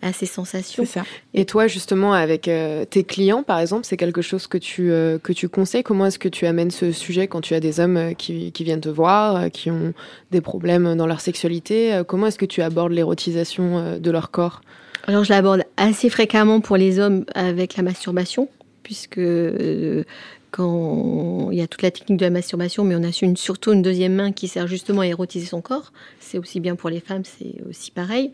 à 0.03 0.13
ces 0.13 0.27
sensations. 0.27 0.85
Ça. 0.85 1.05
Et 1.33 1.45
toi, 1.45 1.67
justement, 1.67 2.13
avec 2.13 2.49
euh, 2.49 2.85
tes 2.85 3.05
clients, 3.05 3.43
par 3.43 3.59
exemple, 3.59 3.87
c'est 3.87 3.97
quelque 3.97 4.23
chose 4.23 4.47
que 4.47 4.59
tu, 4.59 4.91
euh, 4.91 5.19
que 5.19 5.33
tu 5.33 5.49
conseilles? 5.49 5.83
Comment 5.83 6.07
est-ce 6.07 6.19
que 6.19 6.29
tu 6.29 6.47
amènes 6.47 6.71
ce 6.71 6.93
sujet 6.93 7.29
quand 7.29 7.41
tu 7.41 7.55
as 7.55 7.61
des 7.61 7.81
hommes 7.81 7.97
euh, 7.97 8.13
qui, 8.13 8.53
qui 8.53 8.65
viennent 8.65 8.81
te 8.81 8.89
voir, 8.89 9.51
qui 9.51 9.71
ont 9.71 9.95
des 10.31 10.41
problèmes 10.41 10.97
dans 10.97 11.07
leur 11.07 11.21
sexualité 11.21 12.03
Comment 12.07 12.27
est-ce 12.27 12.39
que 12.39 12.47
tu 12.47 12.63
abordes 12.63 12.93
l'érotisation 12.93 13.99
de 13.99 14.11
leur 14.11 14.31
corps? 14.31 14.61
Alors 15.07 15.25
je 15.25 15.31
l'aborde 15.31 15.65
assez 15.77 16.09
fréquemment 16.11 16.61
pour 16.61 16.77
les 16.77 17.01
hommes 17.01 17.25
avec 17.35 17.77
la 17.77 17.83
masturbation, 17.83 18.49
puisque 18.83 19.19
euh, 19.19 20.05
quand 20.53 21.51
il 21.51 21.59
y 21.59 21.63
a 21.63 21.67
toute 21.67 21.83
la 21.83 21.91
technique 21.91 22.19
de 22.19 22.25
la 22.25 22.31
masturbation, 22.31 22.85
mais 22.85 22.95
on 22.95 23.03
a 23.03 23.11
une, 23.23 23.37
surtout 23.37 23.73
une 23.73 23.83
deuxième 23.83 24.15
main 24.15 24.33
qui 24.33 24.47
sert 24.47 24.69
justement 24.69 25.01
à 25.01 25.07
érotiser 25.07 25.47
son 25.47 25.61
corps. 25.61 25.93
C'est 26.21 26.39
aussi 26.39 26.61
bien 26.61 26.77
pour 26.77 26.89
les 26.89 27.01
femmes, 27.01 27.25
c'est 27.25 27.63
aussi 27.69 27.91
pareil. 27.91 28.33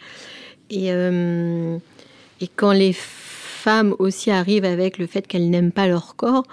Et, 0.70 0.92
euh, 0.92 1.78
et 2.40 2.48
quand 2.54 2.72
les 2.72 2.92
femmes 2.92 3.94
aussi 3.98 4.30
arrivent 4.30 4.64
avec 4.64 4.98
le 4.98 5.06
fait 5.06 5.26
qu'elles 5.26 5.50
n'aiment 5.50 5.72
pas 5.72 5.86
leur 5.86 6.14
corps, 6.16 6.44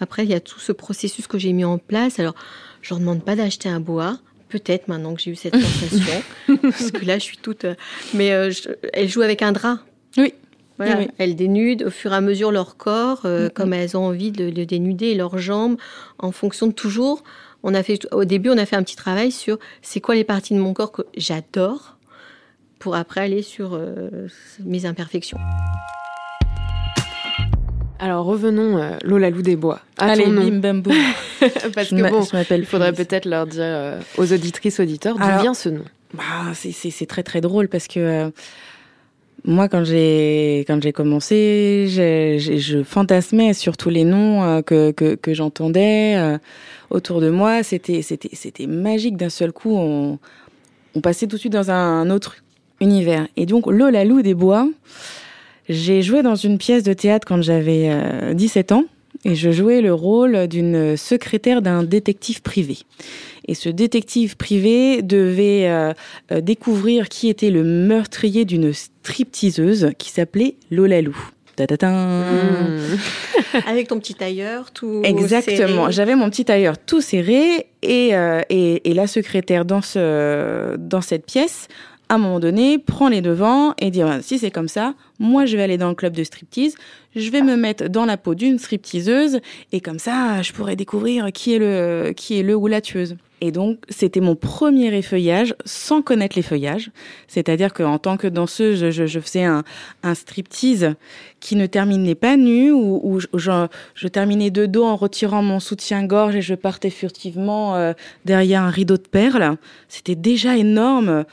après 0.00 0.24
il 0.24 0.30
y 0.30 0.34
a 0.34 0.40
tout 0.40 0.60
ce 0.60 0.72
processus 0.72 1.26
que 1.26 1.38
j'ai 1.38 1.52
mis 1.52 1.64
en 1.64 1.78
place. 1.78 2.18
Alors 2.18 2.34
je 2.82 2.90
leur 2.90 3.00
demande 3.00 3.22
pas 3.24 3.36
d'acheter 3.36 3.68
un 3.68 3.80
bois. 3.80 4.18
Peut-être 4.48 4.88
maintenant 4.88 5.14
que 5.14 5.20
j'ai 5.22 5.30
eu 5.30 5.36
cette 5.36 5.56
sensation, 5.60 6.22
parce 6.60 6.90
que 6.90 7.04
là 7.06 7.14
je 7.18 7.22
suis 7.24 7.38
toute. 7.38 7.64
euh, 7.64 7.74
Mais 8.14 8.32
euh, 8.32 8.50
je- 8.50 8.68
elles 8.92 9.08
jouent 9.08 9.22
avec 9.22 9.40
un 9.42 9.52
drap. 9.52 9.78
Oui. 10.18 10.34
Voilà, 10.78 10.96
Oui, 10.98 11.04
oui. 11.06 11.10
elles 11.18 11.36
dénudent 11.36 11.86
au 11.86 11.90
fur 11.90 12.12
et 12.12 12.16
à 12.16 12.20
mesure 12.20 12.50
leur 12.50 12.76
corps, 12.76 13.22
euh, 13.24 13.48
comme 13.48 13.72
elles 13.72 13.96
ont 13.96 14.06
envie 14.06 14.30
de 14.32 14.44
le 14.44 14.66
dénuder, 14.66 15.14
leurs 15.14 15.38
jambes, 15.38 15.76
en 16.18 16.32
fonction 16.32 16.66
de 16.66 16.72
toujours. 16.72 17.22
On 17.62 17.74
a 17.74 17.82
fait, 17.82 18.06
au 18.12 18.24
début, 18.24 18.50
on 18.50 18.58
a 18.58 18.66
fait 18.66 18.74
un 18.76 18.82
petit 18.82 18.96
travail 18.96 19.30
sur 19.32 19.58
c'est 19.82 20.00
quoi 20.00 20.14
les 20.14 20.24
parties 20.24 20.54
de 20.54 20.58
mon 20.58 20.72
corps 20.74 20.90
que 20.92 21.02
j'adore, 21.16 21.91
pour 22.82 22.96
après 22.96 23.20
aller 23.20 23.42
sur 23.42 23.74
euh, 23.74 24.26
mes 24.64 24.86
imperfections. 24.86 25.38
Alors 28.00 28.24
revenons, 28.24 28.76
euh, 28.76 28.96
Lola 29.04 29.30
Lou 29.30 29.40
des 29.40 29.54
Bois. 29.54 29.78
À 29.98 30.06
Allez, 30.06 30.24
ton 30.24 30.30
nom. 30.30 30.42
bim 30.48 30.58
bam 30.58 30.82
boum. 30.82 30.92
Parce 31.74 31.90
Je 31.90 31.94
que 31.96 32.10
bon, 32.10 32.22
je 32.22 32.36
m'appelle 32.36 32.62
il 32.62 32.66
faudrait 32.66 32.92
peut-être 32.92 33.26
leur 33.26 33.46
dire 33.46 33.62
euh, 33.62 34.00
aux 34.18 34.32
auditrices, 34.32 34.80
auditeurs, 34.80 35.14
d'où 35.16 35.40
vient 35.42 35.54
ce 35.54 35.68
nom 35.68 35.84
Bah, 36.12 36.22
c'est- 36.54 37.06
très 37.06 37.22
très 37.22 37.40
drôle 37.40 37.68
parce 37.68 37.86
que 37.86 38.00
euh, 38.00 38.30
moi 39.44 39.68
quand 39.68 39.84
j'ai 39.84 40.64
quand 40.66 40.82
j'ai 40.82 40.92
commencé, 40.92 41.86
je 41.88 42.82
fantasmais 42.82 43.54
sur 43.54 43.76
tous 43.76 43.90
les 43.90 44.02
noms 44.02 44.42
euh, 44.42 44.62
que 44.62 44.90
que, 44.90 45.14
que 45.14 45.34
j'entendais 45.34 46.16
euh, 46.16 46.38
autour 46.90 47.20
de 47.20 47.30
moi. 47.30 47.62
C'était 47.62 48.02
c'était 48.02 48.30
c'était 48.32 48.66
magique 48.66 49.16
d'un 49.16 49.30
seul 49.30 49.52
coup. 49.52 49.76
On 49.76 50.18
on 50.94 51.00
passait 51.00 51.26
tout 51.26 51.36
de 51.36 51.40
suite 51.40 51.52
dans 51.52 51.70
un, 51.70 52.10
autre 52.10 52.36
univers. 52.82 53.26
Et 53.36 53.46
donc 53.46 53.66
Lola 53.66 54.04
Lou 54.04 54.20
des 54.20 54.34
Bois, 54.34 54.68
j'ai 55.68 56.02
joué 56.02 56.22
dans 56.22 56.34
une 56.34 56.58
pièce 56.58 56.82
de 56.82 56.92
théâtre 56.92 57.26
quand 57.26 57.40
j'avais 57.40 57.88
euh, 57.90 58.34
17 58.34 58.72
ans. 58.72 58.84
Et 59.24 59.36
je 59.36 59.52
jouais 59.52 59.80
le 59.80 59.94
rôle 59.94 60.48
d'une 60.48 60.96
secrétaire 60.96 61.62
d'un 61.62 61.84
détective 61.84 62.42
privé. 62.42 62.78
Et 63.46 63.54
ce 63.54 63.68
détective 63.68 64.36
privé 64.36 65.02
devait 65.02 65.68
euh, 65.68 65.92
euh, 66.32 66.40
découvrir 66.40 67.08
qui 67.08 67.28
était 67.28 67.50
le 67.50 67.62
meurtrier 67.62 68.44
d'une 68.44 68.72
stripteaseuse 68.72 69.90
qui 69.98 70.10
s'appelait 70.10 70.56
Lola 70.70 71.02
Lou. 71.02 71.16
Mmh. 71.58 72.96
Avec 73.66 73.88
ton 73.88 74.00
petit 74.00 74.14
tailleur, 74.14 74.72
tout. 74.72 75.02
Exactement. 75.04 75.90
J'avais 75.90 76.16
mon 76.16 76.30
petit 76.30 76.44
tailleur 76.44 76.78
tout 76.78 77.00
serré 77.00 77.66
et, 77.82 78.16
euh, 78.16 78.40
et, 78.48 78.90
et 78.90 78.94
la 78.94 79.06
secrétaire 79.06 79.64
dans, 79.64 79.82
ce, 79.82 80.76
dans 80.76 81.02
cette 81.02 81.26
pièce 81.26 81.68
à 82.12 82.16
un 82.16 82.18
moment 82.18 82.40
donné, 82.40 82.76
prend 82.76 83.08
les 83.08 83.22
devants 83.22 83.72
et 83.78 83.90
dire 83.90 84.18
si 84.20 84.38
c'est 84.38 84.50
comme 84.50 84.68
ça, 84.68 84.92
moi 85.18 85.46
je 85.46 85.56
vais 85.56 85.62
aller 85.62 85.78
dans 85.78 85.88
le 85.88 85.94
club 85.94 86.14
de 86.14 86.22
striptease, 86.24 86.74
je 87.16 87.30
vais 87.30 87.40
me 87.40 87.56
mettre 87.56 87.88
dans 87.88 88.04
la 88.04 88.18
peau 88.18 88.34
d'une 88.34 88.58
stripteaseuse 88.58 89.40
et 89.72 89.80
comme 89.80 89.98
ça 89.98 90.42
je 90.42 90.52
pourrais 90.52 90.76
découvrir 90.76 91.32
qui 91.32 91.54
est 91.54 91.58
le 91.58 92.12
qui 92.14 92.38
est 92.38 92.42
le 92.42 92.54
ou 92.54 92.66
la 92.66 92.82
tueuse. 92.82 93.16
Et 93.40 93.50
donc, 93.50 93.78
c'était 93.88 94.20
mon 94.20 94.36
premier 94.36 94.94
effeuillage 94.94 95.56
sans 95.64 96.00
connaître 96.00 96.36
les 96.36 96.42
feuillages. 96.42 96.92
C'est-à-dire 97.26 97.72
qu'en 97.72 97.98
tant 97.98 98.16
que 98.16 98.28
danseuse, 98.28 98.90
je, 98.90 99.18
faisais 99.18 99.42
un, 99.42 99.64
striptease 100.14 100.94
qui 101.40 101.56
ne 101.56 101.66
terminait 101.66 102.14
pas 102.14 102.36
nu, 102.36 102.68
je, 103.34 103.66
je, 103.96 104.06
terminais 104.06 104.50
de 104.50 104.66
dos 104.66 104.84
en 104.84 104.94
retirant 104.94 105.42
mon 105.42 105.58
soutien-gorge 105.58 106.36
et 106.36 106.40
je 106.40 106.54
partais 106.54 106.90
furtivement 106.90 107.74
euh, 107.74 107.94
derrière 108.24 108.62
un 108.62 108.70
rideau 108.70 108.96
de 108.96 109.08
perles. 109.08 109.56
C'était 109.88 110.14
déjà 110.14 110.56
énorme. 110.56 111.24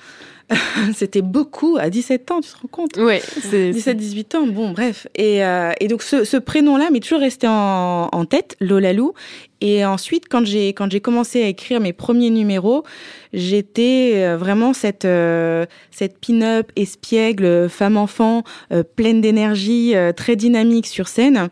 c'était 0.95 1.21
beaucoup 1.21 1.77
à 1.79 1.89
17 1.89 2.31
ans, 2.31 2.41
tu 2.41 2.49
te 2.49 2.55
rends 2.61 2.67
compte? 2.69 2.97
Oui. 2.97 3.17
17-18 3.17 4.37
ans, 4.37 4.47
bon, 4.47 4.71
bref. 4.71 5.07
Et, 5.15 5.43
euh, 5.43 5.71
et 5.79 5.87
donc, 5.87 6.01
ce, 6.01 6.23
ce 6.23 6.37
prénom-là 6.37 6.89
m'est 6.91 6.99
toujours 6.99 7.19
resté 7.19 7.47
en, 7.47 8.09
en 8.11 8.25
tête, 8.25 8.55
Lolalou. 8.59 9.13
Et 9.61 9.83
ensuite, 9.83 10.29
quand 10.29 10.45
j'ai 10.45 10.69
quand 10.69 10.89
j'ai 10.89 11.01
commencé 11.01 11.43
à 11.43 11.47
écrire 11.47 11.81
mes 11.81 11.91
premiers 11.91 12.29
numéros, 12.29 12.83
j'étais 13.33 14.13
euh, 14.15 14.37
vraiment 14.37 14.73
cette 14.73 15.03
euh, 15.03 15.65
cette 15.91 16.17
pin-up 16.19 16.71
espiègle, 16.77 17.67
femme-enfant, 17.67 18.43
euh, 18.71 18.83
pleine 18.83 19.19
d'énergie, 19.19 19.95
euh, 19.95 20.13
très 20.13 20.37
dynamique 20.37 20.87
sur 20.87 21.09
scène. 21.09 21.49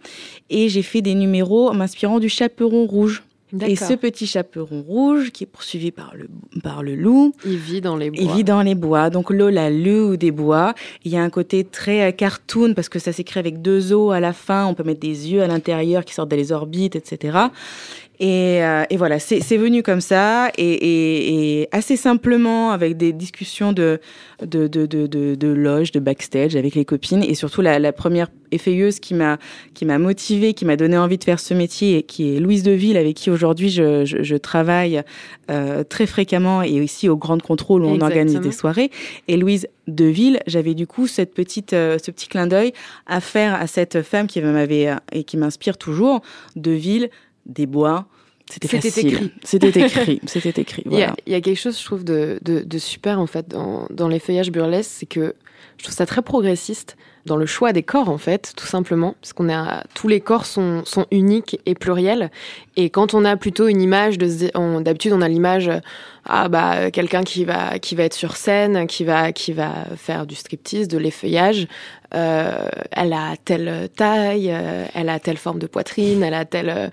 Et 0.50 0.70
j'ai 0.70 0.84
fait 0.84 1.02
des 1.02 1.16
numéros 1.16 1.74
m'inspirant 1.74 2.20
du 2.20 2.30
chaperon 2.30 2.86
rouge. 2.86 3.24
Et 3.62 3.78
ce 3.78 3.94
petit 3.94 4.28
chaperon 4.28 4.82
rouge 4.82 5.32
qui 5.32 5.46
est 5.46 5.48
poursuivi 5.48 5.92
par 5.92 6.14
le, 6.16 6.28
par 6.62 6.84
le 6.84 6.96
loup. 6.96 7.34
Il 7.46 7.58
vit 7.58 7.80
dans 7.80 7.96
les 7.96 8.10
bois. 8.12 8.22
Il 8.22 8.30
vit 8.32 8.44
dans 8.44 8.62
les 8.62 8.76
bois. 8.76 9.10
Donc 9.10 9.30
Lola, 9.30 9.70
loup 9.70 10.18
des 10.18 10.32
bois. 10.32 10.74
Il 11.06 11.12
y 11.14 11.18
a 11.18 11.24
un 11.24 11.30
côté 11.30 11.64
très 11.64 12.12
cartoon 12.14 12.74
parce 12.74 12.90
que 12.90 13.00
ça 13.00 13.14
s'écrit 13.14 13.40
avec 13.40 13.62
deux 13.62 13.94
os 13.94 14.14
à 14.14 14.20
la 14.20 14.34
fin. 14.34 14.66
On 14.66 14.74
peut 14.74 14.84
mettre 14.84 15.00
des 15.00 15.32
yeux 15.32 15.42
à 15.42 15.48
l'intérieur 15.48 16.04
qui 16.04 16.14
sortent 16.14 16.30
des 16.30 16.52
orbites, 16.52 16.98
etc. 16.98 17.38
Et, 18.20 18.64
euh, 18.64 18.84
et, 18.90 18.98
voilà, 18.98 19.20
c'est 19.20 19.58
venu 19.58 19.84
comme 19.84 20.02
ça, 20.02 20.50
et, 20.58 20.64
et, 20.64 21.62
et, 21.62 21.70
assez 21.72 21.96
simplement, 21.96 22.72
avec 22.72 22.98
des 22.98 23.14
discussions 23.14 23.74
de, 23.74 24.00
de, 24.42 24.68
de, 24.68 24.88
de, 24.88 25.06
de, 25.36 25.48
loge, 25.48 25.92
de 25.92 26.00
backstage 26.00 26.56
avec 26.56 26.74
les 26.74 26.84
copines, 26.84 27.24
et 27.24 27.36
surtout 27.36 27.62
la, 27.62 27.78
la 27.78 27.94
première 27.94 28.30
effeilleuse 28.52 29.00
qui 29.00 29.14
m'a 29.14 29.38
qui 29.74 29.86
m'a 29.86 30.00
motivée, 30.00 30.54
qui 30.54 30.66
m'a 30.66 30.78
donné 30.78 30.98
envie 30.98 31.18
de 31.18 31.24
faire 31.24 31.40
ce 31.40 31.54
métier, 31.54 32.04
qui 32.04 32.36
est 32.36 32.40
Louise 32.40 32.64
Deville, 32.64 32.98
avec 32.98 33.16
qui 33.16 33.30
aujourd'hui 33.30 33.70
je, 33.70 34.06
je, 34.06 34.24
je, 34.24 34.36
travaille 34.36 35.04
euh, 35.52 35.84
très 35.84 36.08
fréquemment, 36.08 36.64
et 36.64 36.82
aussi 36.82 37.10
au 37.10 37.18
Grand 37.18 37.42
Contrôle 37.42 37.84
où 37.84 37.88
on 37.88 37.96
Exactement. 37.96 38.22
organise 38.22 38.40
des 38.40 38.52
soirées. 38.52 38.90
Et 39.28 39.38
Louise 39.38 39.68
Deville, 39.88 40.40
j'avais 40.48 40.74
du 40.74 40.88
coup 40.88 41.06
cette 41.06 41.34
petite, 41.34 41.74
euh, 41.74 41.98
ce 42.04 42.10
petit 42.10 42.28
clin 42.28 42.48
d'œil 42.48 42.74
à 43.06 43.22
faire 43.22 43.54
à 43.54 43.68
cette 43.68 44.02
femme 44.02 44.26
qui 44.26 44.42
m'avait 44.42 44.90
et 45.12 45.24
qui 45.24 45.38
m'inspire 45.38 45.78
toujours, 45.78 46.22
Deville 46.56 47.10
des 47.48 47.66
bois. 47.66 48.06
C'était 48.50 48.78
écrit. 48.78 49.32
C'était 49.44 49.70
écrit. 49.70 50.22
C'était 50.26 50.62
écrit. 50.62 50.84
Voilà. 50.86 50.98
Il, 50.98 51.00
y 51.00 51.12
a, 51.12 51.16
il, 51.28 51.34
y 51.34 51.36
a, 51.36 51.42
quelque 51.42 51.60
chose, 51.60 51.80
je 51.80 51.84
trouve, 51.84 52.04
de, 52.04 52.40
de, 52.44 52.62
de 52.62 52.78
super 52.78 53.20
en 53.20 53.28
fait 53.28 53.48
dans, 53.48 53.88
dans 53.90 54.08
les 54.08 54.20
feuillages 54.20 54.52
burlesques, 54.52 54.92
c'est 54.94 55.06
que 55.06 55.36
je 55.78 55.84
trouve 55.84 55.96
ça 55.96 56.06
très 56.06 56.22
progressiste 56.22 56.98
dans 57.28 57.38
le 57.38 57.46
choix 57.46 57.74
des 57.74 57.84
corps 57.84 58.10
en 58.10 58.18
fait, 58.18 58.54
tout 58.56 58.66
simplement, 58.66 59.16
parce 59.22 59.34
qu'on 59.34 59.54
a 59.54 59.84
tous 59.94 60.08
les 60.08 60.22
corps 60.22 60.46
sont, 60.46 60.84
sont 60.86 61.06
uniques 61.12 61.60
et 61.68 61.76
pluriels. 61.76 62.32
Et 62.76 62.90
quand 62.90 63.14
on 63.14 63.24
a 63.26 63.38
plutôt 63.38 63.68
une 63.68 63.82
image 63.82 64.18
de, 64.18 64.82
d'habitude 64.82 65.14
on 65.14 65.22
a 65.22 65.28
l'image 65.28 65.70
ah 66.26 66.50
bah 66.50 66.92
quelqu'un 66.92 67.24
qui 67.24 67.46
va 67.46 67.80
qui 67.80 67.96
va 67.96 68.04
être 68.04 68.14
sur 68.14 68.36
scène, 68.36 68.88
qui 68.88 69.06
va 69.06 69.32
qui 69.32 69.54
va 69.54 69.86
faire 69.96 70.26
du 70.26 70.36
striptease, 70.36 70.88
de 70.88 70.98
l'effeuillage. 70.98 71.68
Euh, 72.16 72.70
elle 72.92 73.14
a 73.14 73.36
telle 73.44 73.90
taille, 73.96 74.50
euh, 74.52 74.86
elle 74.94 75.10
a 75.10 75.20
telle 75.20 75.38
forme 75.38 75.60
de 75.60 75.68
poitrine, 75.68 76.24
elle 76.24 76.34
a 76.34 76.46
telle 76.46 76.92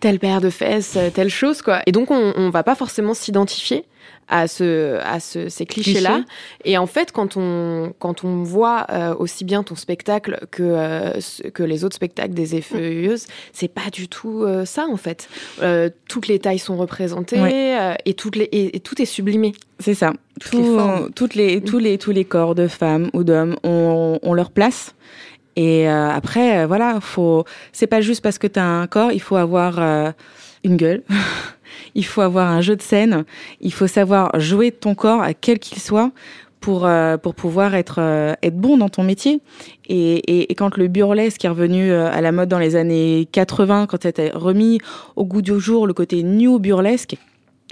telle 0.00 0.18
paire 0.18 0.40
de 0.40 0.50
fesses, 0.50 0.98
telle 1.14 1.30
chose 1.30 1.62
quoi. 1.62 1.80
Et 1.86 1.92
donc 1.92 2.10
on, 2.10 2.32
on 2.36 2.50
va 2.50 2.62
pas 2.62 2.74
forcément 2.74 3.14
s'identifier 3.14 3.84
à 4.28 4.48
ce 4.48 4.98
à 5.04 5.20
ce, 5.20 5.48
ces 5.48 5.66
clichés. 5.66 6.00
Là 6.00 6.14
Cliché. 6.14 6.26
et 6.64 6.78
en 6.78 6.86
fait 6.86 7.12
quand 7.12 7.36
on 7.36 7.92
quand 7.98 8.24
on 8.24 8.42
voit 8.42 8.86
euh, 8.90 9.14
aussi 9.18 9.44
bien 9.44 9.62
ton 9.62 9.76
spectacle 9.76 10.46
que 10.50 10.62
euh, 10.62 11.20
que 11.54 11.62
les 11.62 11.84
autres 11.84 11.94
spectacles 11.94 12.34
des 12.34 12.56
effeuilleuses 12.56 13.26
c'est 13.52 13.68
pas 13.68 13.90
du 13.92 14.08
tout 14.08 14.42
euh, 14.42 14.64
ça 14.64 14.86
en 14.86 14.96
fait. 14.96 15.28
Euh, 15.62 15.90
toutes 16.08 16.28
les 16.28 16.38
tailles 16.38 16.58
sont 16.58 16.76
représentées 16.76 17.40
ouais. 17.40 17.96
et 18.04 18.14
toutes 18.14 18.36
les 18.36 18.44
et, 18.44 18.76
et, 18.76 18.80
tout 18.80 19.00
est 19.00 19.06
sublimé. 19.06 19.52
C'est 19.78 19.94
ça. 19.94 20.12
Toutes, 20.40 20.50
Tout, 20.50 20.76
les 20.76 21.10
toutes 21.14 21.34
les 21.34 21.60
tous 21.60 21.78
les 21.78 21.98
tous 21.98 22.10
les 22.10 22.24
corps 22.24 22.54
de 22.54 22.66
femmes 22.68 23.10
ou 23.12 23.24
d'hommes 23.24 23.56
ont, 23.62 24.18
ont 24.22 24.34
leur 24.34 24.50
place. 24.50 24.94
Et 25.56 25.88
euh, 25.88 26.10
après 26.10 26.66
voilà 26.66 27.00
faut 27.00 27.44
c'est 27.72 27.86
pas 27.86 28.02
juste 28.02 28.22
parce 28.22 28.38
que 28.38 28.46
tu 28.46 28.58
as 28.58 28.66
un 28.66 28.86
corps 28.86 29.10
il 29.10 29.22
faut 29.22 29.36
avoir 29.36 29.78
euh, 29.78 30.10
une 30.64 30.76
gueule 30.76 31.02
il 31.94 32.04
faut 32.04 32.20
avoir 32.20 32.50
un 32.50 32.60
jeu 32.60 32.76
de 32.76 32.82
scène, 32.82 33.24
il 33.60 33.72
faut 33.72 33.86
savoir 33.86 34.38
jouer 34.40 34.72
ton 34.72 34.94
corps, 34.94 35.22
à 35.22 35.34
quel 35.34 35.58
qu'il 35.58 35.80
soit, 35.80 36.12
pour, 36.66 36.84
euh, 36.84 37.16
pour 37.16 37.36
pouvoir 37.36 37.76
être, 37.76 38.00
euh, 38.00 38.34
être 38.42 38.56
bon 38.56 38.76
dans 38.76 38.88
ton 38.88 39.04
métier. 39.04 39.40
Et, 39.88 40.52
quand 40.56 40.76
le 40.76 40.88
burlesque 40.88 41.44
est 41.44 41.48
revenu 41.48 41.92
euh, 41.92 42.10
à 42.10 42.20
la 42.20 42.32
mode 42.32 42.48
dans 42.48 42.58
les 42.58 42.74
années 42.74 43.28
80, 43.30 43.86
quand 43.86 44.02
c'était 44.02 44.30
remis 44.34 44.80
au 45.14 45.24
goût 45.24 45.42
du 45.42 45.60
jour 45.60 45.86
le 45.86 45.92
côté 45.92 46.24
new 46.24 46.58
burlesque, 46.58 47.14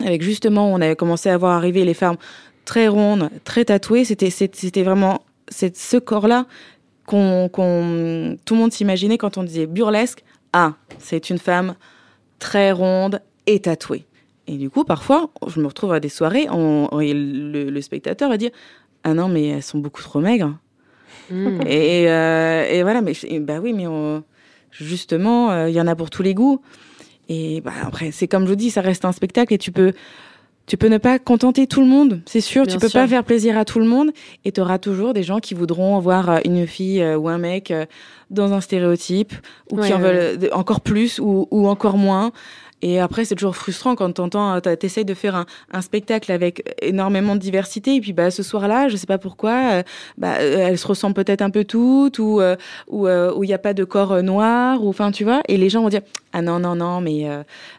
avec 0.04 0.22
justement, 0.22 0.72
on 0.72 0.80
avait 0.80 0.94
commencé 0.94 1.28
à 1.28 1.36
voir 1.36 1.56
arriver 1.56 1.84
les 1.84 1.94
femmes 1.94 2.18
très 2.64 2.86
rondes, 2.86 3.30
très 3.42 3.64
tatouées, 3.64 4.04
c'était, 4.04 4.82
vraiment 4.84 5.22
ce 5.50 5.96
corps-là 5.96 6.46
qu'on, 7.04 7.48
qu'on, 7.48 8.36
tout 8.44 8.54
le 8.54 8.60
monde 8.60 8.72
s'imaginait 8.72 9.18
quand 9.18 9.38
on 9.38 9.42
disait 9.42 9.66
burlesque. 9.66 10.22
Ah, 10.52 10.74
c'est 11.00 11.30
une 11.30 11.38
femme 11.38 11.74
très 12.38 12.70
ronde 12.70 13.20
et 13.46 13.60
tatouée. 13.60 14.04
Et 14.46 14.56
du 14.56 14.68
coup, 14.70 14.84
parfois, 14.84 15.30
je 15.46 15.60
me 15.60 15.66
retrouve 15.66 15.92
à 15.92 16.00
des 16.00 16.08
soirées, 16.08 16.46
on, 16.50 16.88
on, 16.92 16.98
le, 16.98 17.70
le, 17.70 17.80
spectateur 17.80 18.28
va 18.28 18.36
dire 18.36 18.50
Ah 19.02 19.14
non, 19.14 19.28
mais 19.28 19.46
elles 19.48 19.62
sont 19.62 19.78
beaucoup 19.78 20.02
trop 20.02 20.20
maigres. 20.20 20.54
Mmh. 21.30 21.60
Et, 21.66 22.10
euh, 22.10 22.66
et, 22.70 22.82
voilà, 22.82 23.00
mais 23.00 23.14
bah 23.40 23.58
oui, 23.62 23.72
mais 23.72 23.86
on, 23.86 24.22
justement, 24.70 25.50
il 25.52 25.56
euh, 25.56 25.70
y 25.70 25.80
en 25.80 25.86
a 25.86 25.96
pour 25.96 26.10
tous 26.10 26.22
les 26.22 26.34
goûts. 26.34 26.60
Et 27.28 27.62
bah, 27.62 27.72
après, 27.82 28.10
c'est 28.10 28.28
comme 28.28 28.44
je 28.44 28.50
vous 28.50 28.56
dis, 28.56 28.70
ça 28.70 28.82
reste 28.82 29.06
un 29.06 29.12
spectacle 29.12 29.54
et 29.54 29.58
tu 29.58 29.72
peux, 29.72 29.92
tu 30.66 30.76
peux 30.76 30.88
ne 30.88 30.98
pas 30.98 31.18
contenter 31.18 31.66
tout 31.66 31.80
le 31.80 31.86
monde, 31.86 32.20
c'est 32.26 32.42
sûr. 32.42 32.64
Bien 32.64 32.74
tu 32.74 32.78
peux 32.78 32.88
sûr. 32.88 33.00
pas 33.00 33.08
faire 33.08 33.24
plaisir 33.24 33.56
à 33.56 33.64
tout 33.64 33.78
le 33.78 33.86
monde 33.86 34.10
et 34.44 34.52
tu 34.52 34.60
auras 34.60 34.78
toujours 34.78 35.14
des 35.14 35.22
gens 35.22 35.38
qui 35.38 35.54
voudront 35.54 35.98
voir 36.00 36.40
une 36.44 36.66
fille 36.66 37.00
euh, 37.02 37.16
ou 37.16 37.30
un 37.30 37.38
mec 37.38 37.72
dans 38.28 38.52
un 38.52 38.60
stéréotype 38.60 39.32
ou 39.72 39.76
ouais, 39.76 39.86
qui 39.86 39.94
en 39.94 39.98
veulent 39.98 40.38
encore 40.52 40.82
plus 40.82 41.18
ou, 41.18 41.48
ou 41.50 41.66
encore 41.66 41.96
moins. 41.96 42.32
Et 42.84 43.00
après, 43.00 43.24
c'est 43.24 43.34
toujours 43.34 43.56
frustrant 43.56 43.94
quand 43.94 44.12
t'entends, 44.12 44.60
t'essayes 44.60 45.06
de 45.06 45.14
faire 45.14 45.36
un, 45.36 45.46
un, 45.72 45.80
spectacle 45.80 46.30
avec 46.30 46.76
énormément 46.82 47.34
de 47.34 47.40
diversité, 47.40 47.96
et 47.96 48.00
puis 48.02 48.12
bah 48.12 48.30
ce 48.30 48.42
soir-là, 48.42 48.90
je 48.90 48.96
sais 48.96 49.06
pas 49.06 49.16
pourquoi, 49.16 49.52
euh, 49.72 49.82
bah 50.18 50.34
elles 50.42 50.76
se 50.76 50.86
ressemblent 50.86 51.14
peut-être 51.14 51.40
un 51.40 51.48
peu 51.48 51.64
toutes, 51.64 52.18
ou 52.18 52.42
euh, 52.42 52.56
euh, 52.92 53.32
il 53.42 53.46
n'y 53.46 53.54
a 53.54 53.58
pas 53.58 53.72
de 53.72 53.84
corps 53.84 54.22
noir, 54.22 54.84
ou 54.84 54.90
enfin 54.90 55.12
tu 55.12 55.24
vois, 55.24 55.40
et 55.48 55.56
les 55.56 55.70
gens 55.70 55.80
vont 55.80 55.88
dire 55.88 56.02
ah 56.34 56.42
non 56.42 56.58
non 56.58 56.74
non, 56.76 57.00
mais 57.00 57.26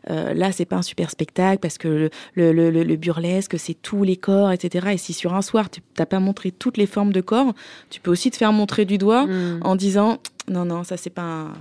là 0.07 0.51
c'est 0.51 0.65
pas 0.65 0.77
un 0.77 0.81
super 0.81 1.11
spectacle 1.11 1.59
parce 1.59 1.77
que 1.77 1.87
le 1.87 2.09
le, 2.33 2.71
le, 2.71 2.83
le 2.83 2.95
burlesque 2.95 3.59
c'est 3.59 3.75
tous 3.79 4.03
les 4.03 4.17
corps, 4.17 4.51
etc. 4.51 4.87
Et 4.93 4.97
si 4.97 5.13
sur 5.13 5.35
un 5.35 5.43
soir 5.43 5.69
tu 5.69 5.81
t'as 5.93 6.07
pas 6.07 6.19
montré 6.19 6.49
toutes 6.49 6.77
les 6.77 6.87
formes 6.87 7.13
de 7.13 7.21
corps, 7.21 7.53
tu 7.91 7.99
peux 7.99 8.09
aussi 8.09 8.31
te 8.31 8.37
faire 8.37 8.53
montrer 8.53 8.85
du 8.85 8.97
doigt 8.97 9.27
mmh. 9.27 9.59
en 9.61 9.75
disant 9.75 10.17
non 10.49 10.65
non 10.65 10.83
ça 10.83 10.97
c'est 10.97 11.11
pas 11.11 11.21
un 11.21 11.53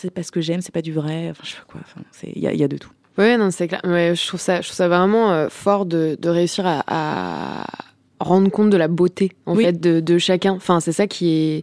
c'est 0.00 0.10
pas 0.10 0.22
ce 0.22 0.30
que 0.30 0.40
j'aime, 0.40 0.60
c'est 0.60 0.72
pas 0.72 0.82
du 0.82 0.92
vrai. 0.92 1.28
Enfin, 1.30 1.42
je 1.44 1.50
sais 1.50 1.56
quoi. 1.66 1.80
Enfin, 1.84 2.00
il 2.34 2.42
y 2.42 2.46
a, 2.46 2.54
y 2.54 2.62
a, 2.62 2.68
de 2.68 2.76
tout. 2.76 2.90
Oui, 3.18 3.36
non, 3.36 3.50
c'est 3.50 3.66
clair. 3.66 3.80
Ouais, 3.84 4.12
je 4.14 4.26
trouve 4.26 4.40
ça, 4.40 4.60
je 4.60 4.68
trouve 4.68 4.76
ça 4.76 4.88
vraiment 4.88 5.32
euh, 5.32 5.48
fort 5.48 5.86
de, 5.86 6.16
de 6.20 6.28
réussir 6.28 6.66
à, 6.66 6.84
à, 6.86 7.66
rendre 8.20 8.50
compte 8.50 8.70
de 8.70 8.76
la 8.76 8.88
beauté 8.88 9.32
en 9.46 9.56
oui. 9.56 9.64
fait 9.64 9.80
de, 9.80 10.00
de 10.00 10.18
chacun. 10.18 10.52
Enfin, 10.52 10.80
c'est 10.80 10.92
ça 10.92 11.06
qui 11.06 11.30
est 11.30 11.62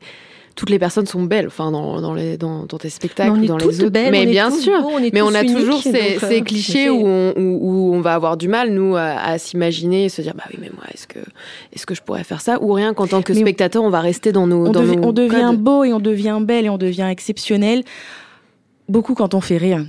toutes 0.55 0.69
les 0.69 0.79
personnes 0.79 1.05
sont 1.05 1.23
belles, 1.23 1.47
enfin 1.47 1.69
dans, 1.69 1.99
dans, 1.99 2.13
les, 2.13 2.37
dans, 2.37 2.65
dans 2.65 2.77
tes 2.77 2.89
spectacles, 2.89 3.45
dans 3.45 3.57
les 3.57 3.81
autres. 3.81 3.89
Belles, 3.89 4.11
mais 4.11 4.25
bien 4.25 4.49
sûr, 4.49 4.81
beaux, 4.81 4.91
on 4.93 4.99
mais 4.99 5.21
on 5.21 5.33
a 5.33 5.43
toujours 5.43 5.81
ces, 5.81 6.17
ces 6.19 6.41
clichés 6.41 6.89
où 6.89 7.05
on, 7.05 7.33
où, 7.35 7.59
où 7.61 7.93
on, 7.93 7.99
va 7.99 8.13
avoir 8.13 8.37
du 8.37 8.47
mal 8.47 8.71
nous 8.71 8.95
à, 8.95 9.19
à 9.19 9.37
s'imaginer 9.37 10.05
et 10.05 10.09
se 10.09 10.21
dire 10.21 10.33
bah 10.33 10.45
oui 10.49 10.57
mais 10.61 10.69
moi 10.73 10.85
est-ce 10.93 11.07
que 11.07 11.19
est-ce 11.73 11.85
que 11.85 11.93
je 11.93 12.01
pourrais 12.01 12.23
faire 12.23 12.41
ça 12.41 12.61
ou 12.61 12.71
rien 12.71 12.93
qu'en 12.93 13.07
tant 13.07 13.21
que 13.21 13.33
mais 13.33 13.41
spectateur 13.41 13.83
on 13.83 13.89
va 13.89 13.99
rester 13.99 14.31
dans 14.31 14.47
nos 14.47 14.67
on, 14.67 14.71
dans 14.71 14.81
nos 14.81 15.03
on 15.03 15.11
devient 15.11 15.49
codes. 15.49 15.59
beau 15.59 15.83
et 15.83 15.91
on 15.91 15.99
devient 15.99 16.39
belle 16.41 16.65
et 16.65 16.69
on 16.69 16.77
devient 16.77 17.07
exceptionnel 17.11 17.83
beaucoup 18.89 19.15
quand 19.15 19.33
on 19.33 19.41
fait 19.41 19.57
rire 19.57 19.85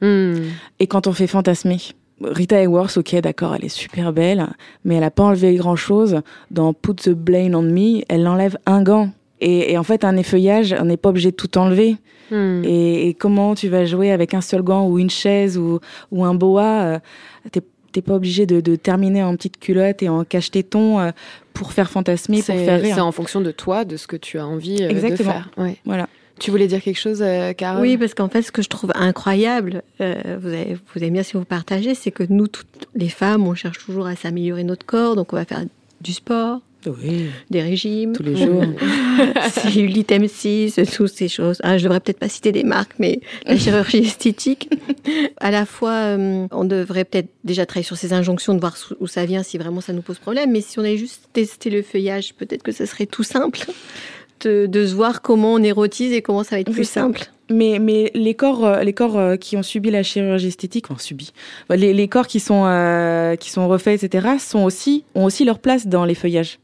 mmh. 0.00 0.34
et 0.78 0.86
quand 0.86 1.06
on 1.06 1.12
fait 1.12 1.26
fantasmer. 1.26 1.78
Rita 2.22 2.60
Hayworth, 2.60 2.98
ok, 2.98 3.16
d'accord, 3.16 3.54
elle 3.54 3.64
est 3.64 3.70
super 3.70 4.12
belle, 4.12 4.46
mais 4.84 4.96
elle 4.96 5.04
a 5.04 5.10
pas 5.10 5.22
enlevé 5.22 5.54
grand 5.54 5.76
chose. 5.76 6.20
Dans 6.50 6.74
Put 6.74 6.96
the 6.96 7.10
Blame 7.10 7.54
on 7.54 7.62
Me, 7.62 8.02
elle 8.08 8.28
enlève 8.28 8.58
un 8.66 8.82
gant. 8.82 9.10
Et, 9.40 9.72
et, 9.72 9.78
en 9.78 9.84
fait, 9.84 10.04
un 10.04 10.18
effeuillage, 10.18 10.76
on 10.78 10.84
n'est 10.84 10.98
pas 10.98 11.08
obligé 11.08 11.30
de 11.30 11.36
tout 11.36 11.56
enlever. 11.56 11.96
Hmm. 12.30 12.60
Mm. 12.60 12.64
Et, 12.64 13.08
et, 13.08 13.14
comment 13.14 13.54
tu 13.54 13.68
vas 13.68 13.86
jouer 13.86 14.10
avec 14.10 14.34
un 14.34 14.42
seul 14.42 14.62
gant 14.62 14.86
ou 14.86 14.98
une 14.98 15.08
chaise 15.08 15.56
ou, 15.56 15.80
ou 16.10 16.24
un 16.24 16.34
boa 16.34 16.82
euh, 16.82 16.98
T'es 17.50 17.62
t'es 17.92 18.02
pas 18.02 18.14
obligé 18.14 18.46
de, 18.46 18.60
de, 18.60 18.76
terminer 18.76 19.24
en 19.24 19.34
petite 19.34 19.58
culotte 19.58 20.00
et 20.02 20.08
en 20.08 20.22
cache-téton 20.22 21.00
euh, 21.00 21.10
pour 21.52 21.72
faire 21.72 21.90
fantasmer, 21.90 22.36
pour 22.36 22.54
faire 22.54 22.80
rire. 22.80 22.94
C'est 22.94 23.00
en 23.00 23.10
fonction 23.10 23.40
de 23.40 23.50
toi, 23.50 23.84
de 23.84 23.96
ce 23.96 24.06
que 24.06 24.16
tu 24.16 24.38
as 24.38 24.46
envie 24.46 24.76
de 24.76 25.16
faire. 25.16 25.50
Ouais. 25.56 25.76
Voilà. 25.84 26.08
Tu 26.40 26.50
voulais 26.50 26.66
dire 26.66 26.82
quelque 26.82 26.98
chose, 26.98 27.22
Carole? 27.56 27.82
Oui, 27.82 27.96
parce 27.96 28.14
qu'en 28.14 28.28
fait, 28.28 28.42
ce 28.42 28.50
que 28.50 28.62
je 28.62 28.68
trouve 28.68 28.90
incroyable, 28.94 29.82
vous, 29.98 30.04
avez, 30.48 30.74
vous 30.74 31.10
bien 31.10 31.22
si 31.22 31.34
vous 31.34 31.44
partagez, 31.44 31.94
c'est 31.94 32.10
que 32.10 32.24
nous, 32.28 32.48
toutes 32.48 32.88
les 32.94 33.08
femmes, 33.08 33.46
on 33.46 33.54
cherche 33.54 33.78
toujours 33.78 34.06
à 34.06 34.16
s'améliorer 34.16 34.64
notre 34.64 34.84
corps, 34.84 35.16
donc 35.16 35.32
on 35.32 35.36
va 35.36 35.44
faire 35.44 35.64
du 36.00 36.12
sport, 36.12 36.60
des 37.50 37.62
régimes. 37.62 38.14
Tous 38.14 38.22
les 38.22 38.36
jours. 38.36 38.62
l'item 39.74 40.26
6, 40.26 40.80
toutes 40.94 41.08
ces 41.08 41.28
choses. 41.28 41.58
Ah, 41.62 41.78
je 41.78 41.84
devrais 41.84 42.00
peut-être 42.00 42.18
pas 42.18 42.28
citer 42.28 42.52
des 42.52 42.64
marques, 42.64 42.94
mais 42.98 43.20
la 43.44 43.56
chirurgie 43.56 43.98
esthétique. 43.98 44.70
À 45.38 45.50
la 45.50 45.66
fois, 45.66 45.92
euh, 45.92 46.46
on 46.50 46.64
devrait 46.64 47.04
peut-être 47.04 47.28
déjà 47.44 47.66
travailler 47.66 47.84
sur 47.84 47.96
ces 47.96 48.12
injonctions, 48.12 48.54
de 48.54 48.60
voir 48.60 48.76
où 49.00 49.06
ça 49.06 49.26
vient, 49.26 49.42
si 49.42 49.58
vraiment 49.58 49.80
ça 49.80 49.92
nous 49.92 50.02
pose 50.02 50.18
problème. 50.18 50.50
Mais 50.52 50.60
si 50.60 50.78
on 50.78 50.82
avait 50.82 50.96
juste 50.96 51.28
testé 51.32 51.70
le 51.70 51.82
feuillage, 51.82 52.34
peut-être 52.34 52.62
que 52.62 52.72
ce 52.72 52.86
serait 52.86 53.06
tout 53.06 53.24
simple 53.24 53.60
de, 54.40 54.66
de, 54.66 54.86
se 54.86 54.94
voir 54.94 55.22
comment 55.22 55.54
on 55.54 55.62
érotise 55.62 56.12
et 56.12 56.22
comment 56.22 56.42
ça 56.42 56.56
va 56.56 56.60
être 56.60 56.70
plus 56.70 56.88
simple. 56.88 57.22
Mais, 57.50 57.78
mais 57.80 58.10
les 58.14 58.34
corps, 58.34 58.64
euh, 58.64 58.82
les 58.82 58.92
corps 58.92 59.18
euh, 59.18 59.36
qui 59.36 59.56
ont 59.56 59.62
subi 59.62 59.90
la 59.90 60.02
chirurgie 60.02 60.48
esthétique, 60.48 60.90
ont 60.90 60.98
subi, 60.98 61.32
les, 61.68 61.92
les 61.92 62.08
corps 62.08 62.26
qui 62.26 62.40
sont, 62.40 62.64
qui 63.40 63.50
sont 63.50 63.68
refaits, 63.68 64.02
etc., 64.02 64.28
sont 64.38 64.62
aussi, 64.62 65.04
ont 65.14 65.24
aussi 65.24 65.44
leur 65.44 65.58
place 65.58 65.86
dans 65.86 66.04
les 66.04 66.14
feuillages. 66.14 66.58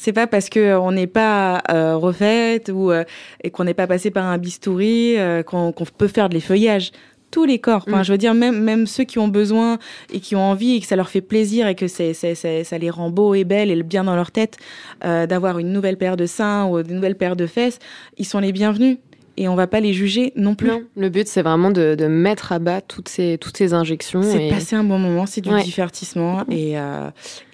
C'est 0.00 0.12
pas 0.12 0.28
parce 0.28 0.48
que 0.48 0.76
on 0.76 0.92
n'est 0.92 1.08
pas 1.08 1.60
euh, 1.70 1.96
refaite 1.96 2.70
ou 2.72 2.92
euh, 2.92 3.02
et 3.42 3.50
qu'on 3.50 3.64
n'est 3.64 3.74
pas 3.74 3.88
passé 3.88 4.12
par 4.12 4.26
un 4.26 4.38
bistouri 4.38 5.18
euh, 5.18 5.42
qu'on 5.42 5.72
peut 5.72 6.06
faire 6.06 6.28
de 6.28 6.34
les 6.34 6.40
feuillages. 6.40 6.92
Tous 7.30 7.44
les 7.44 7.58
corps. 7.58 7.84
Enfin, 7.86 8.00
mm. 8.00 8.04
je 8.04 8.12
veux 8.12 8.18
dire, 8.18 8.34
même 8.34 8.60
même 8.62 8.86
ceux 8.86 9.04
qui 9.04 9.18
ont 9.18 9.28
besoin 9.28 9.78
et 10.12 10.20
qui 10.20 10.36
ont 10.36 10.50
envie 10.50 10.76
et 10.76 10.80
que 10.80 10.86
ça 10.86 10.96
leur 10.96 11.08
fait 11.08 11.20
plaisir 11.20 11.66
et 11.66 11.74
que 11.74 11.88
c'est 11.88 12.14
ça 12.14 12.78
les 12.78 12.90
rend 12.90 13.10
beaux 13.10 13.34
et 13.34 13.44
belles 13.44 13.70
et 13.70 13.82
bien 13.82 14.04
dans 14.04 14.16
leur 14.16 14.30
tête 14.30 14.56
d'avoir 15.02 15.58
une 15.58 15.72
nouvelle 15.72 15.96
paire 15.96 16.16
de 16.16 16.26
seins 16.26 16.66
ou 16.66 16.78
une 16.78 16.94
nouvelle 16.94 17.16
paire 17.16 17.36
de 17.36 17.46
fesses, 17.46 17.78
ils 18.16 18.24
sont 18.24 18.38
les 18.38 18.52
bienvenus 18.52 18.98
et 19.36 19.48
on 19.48 19.54
va 19.54 19.66
pas 19.66 19.80
les 19.80 19.92
juger 19.92 20.32
non 20.36 20.54
plus. 20.54 20.68
Non, 20.68 20.82
le 20.96 21.08
but 21.08 21.28
c'est 21.28 21.42
vraiment 21.42 21.70
de, 21.70 21.94
de, 21.94 22.06
mettre 22.06 22.52
à 22.52 22.58
bas 22.58 22.80
toutes 22.80 23.08
ces 23.08 23.38
toutes 23.38 23.56
ces 23.56 23.74
injections. 23.74 24.22
C'est 24.22 24.48
passer 24.48 24.76
un 24.76 24.84
bon 24.84 24.98
moment, 24.98 25.26
c'est 25.26 25.40
du 25.40 25.50
divertissement 25.62 26.44
et, 26.50 26.74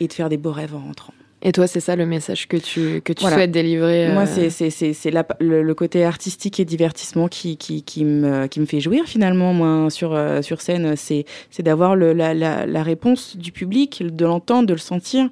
et 0.01 0.09
de 0.09 0.13
faire 0.13 0.29
des 0.29 0.39
beaux 0.39 0.53
rêves 0.53 0.75
en 0.75 0.81
rentrant. 0.81 1.15
Et 1.47 1.53
toi, 1.53 1.67
c'est 1.67 1.81
ça 1.81 1.95
le 1.95 2.07
message 2.07 2.49
que 2.49 2.57
tu, 2.57 3.03
que 3.03 3.13
tu 3.13 3.23
souhaites 3.23 3.51
délivrer 3.51 4.11
Moi, 4.13 4.25
euh, 4.39 4.49
c'est 4.49 5.11
le, 5.41 5.63
le, 5.63 5.75
côté 5.75 6.03
artistique 6.03 6.59
et 6.59 6.65
divertissement 6.65 7.29
qui, 7.29 7.59
qui, 7.59 7.83
qui, 7.83 8.07
me, 8.07 8.47
qui 8.47 8.61
me 8.61 8.67
fait 8.67 8.81
jouir 8.81 9.05
finalement, 9.05 9.53
moi, 9.53 9.91
sur, 9.91 10.15
euh, 10.15 10.41
sur 10.41 10.63
scène. 10.63 10.95
C'est 10.97 11.27
d'avoir 11.59 11.97
la, 11.97 12.33
la, 12.33 12.65
la 12.65 12.83
réponse 12.83 13.37
du 13.37 13.53
public, 13.53 14.03
de 14.05 14.25
l'entendre, 14.25 14.67
de 14.67 14.73
le 14.73 14.79
sentir, 14.79 15.29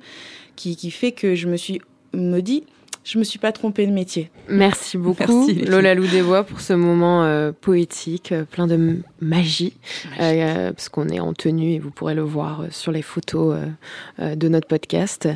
qui, 0.55 0.77
qui 0.77 0.91
fait 0.91 1.13
que 1.13 1.35
je 1.35 1.49
me 1.49 1.57
suis 1.57 1.81
me 2.13 2.41
dit 2.41 2.65
je 3.05 3.19
me 3.19 3.25
suis 3.25 3.39
pas 3.39 3.53
trompée 3.53 3.87
de 3.87 3.93
métier. 3.93 4.31
Merci 4.49 4.97
beaucoup, 4.97 5.49
Lola 5.67 5.95
Loudébois, 5.95 6.45
pour 6.45 6.61
ce 6.61 6.73
moment 6.73 7.25
euh, 7.25 7.53
poétique, 7.53 8.33
euh, 8.33 8.45
plein 8.45 8.67
de 8.67 8.99
magie, 9.21 9.75
euh, 10.21 10.73
parce 10.73 10.89
qu'on 10.89 11.09
est 11.09 11.21
en 11.21 11.33
tenue 11.33 11.73
et 11.73 11.79
vous 11.79 11.91
pourrez 11.91 12.15
le 12.15 12.23
voir 12.23 12.65
sur 12.71 12.93
les 12.93 13.03
photos 13.03 13.57
de 14.19 14.49
notre 14.49 14.67
podcast. 14.67 15.29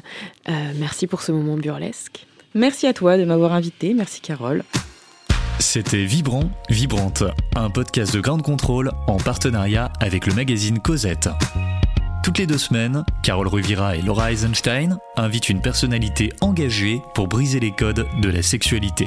merci 0.78 1.06
pour 1.06 1.22
ce 1.22 1.32
moment 1.32 1.56
burlesque. 1.56 2.26
Merci 2.54 2.86
à 2.86 2.94
toi 2.94 3.18
de 3.18 3.24
m'avoir 3.24 3.52
invité. 3.52 3.92
Merci, 3.94 4.20
Carole. 4.20 4.62
C'était 5.58 6.04
Vibrant, 6.04 6.50
Vibrante, 6.70 7.24
un 7.54 7.70
podcast 7.70 8.14
de 8.14 8.20
Grande 8.20 8.42
Contrôle 8.42 8.90
en 9.06 9.16
partenariat 9.16 9.92
avec 10.00 10.26
le 10.26 10.34
magazine 10.34 10.78
Cosette. 10.78 11.28
Toutes 12.26 12.38
les 12.38 12.46
deux 12.48 12.58
semaines, 12.58 13.04
Carole 13.22 13.46
Ruvira 13.46 13.94
et 13.94 14.02
Laura 14.02 14.32
Eisenstein 14.32 14.98
invitent 15.16 15.48
une 15.48 15.60
personnalité 15.60 16.32
engagée 16.40 17.00
pour 17.14 17.28
briser 17.28 17.60
les 17.60 17.70
codes 17.70 18.04
de 18.20 18.28
la 18.28 18.42
sexualité. 18.42 19.06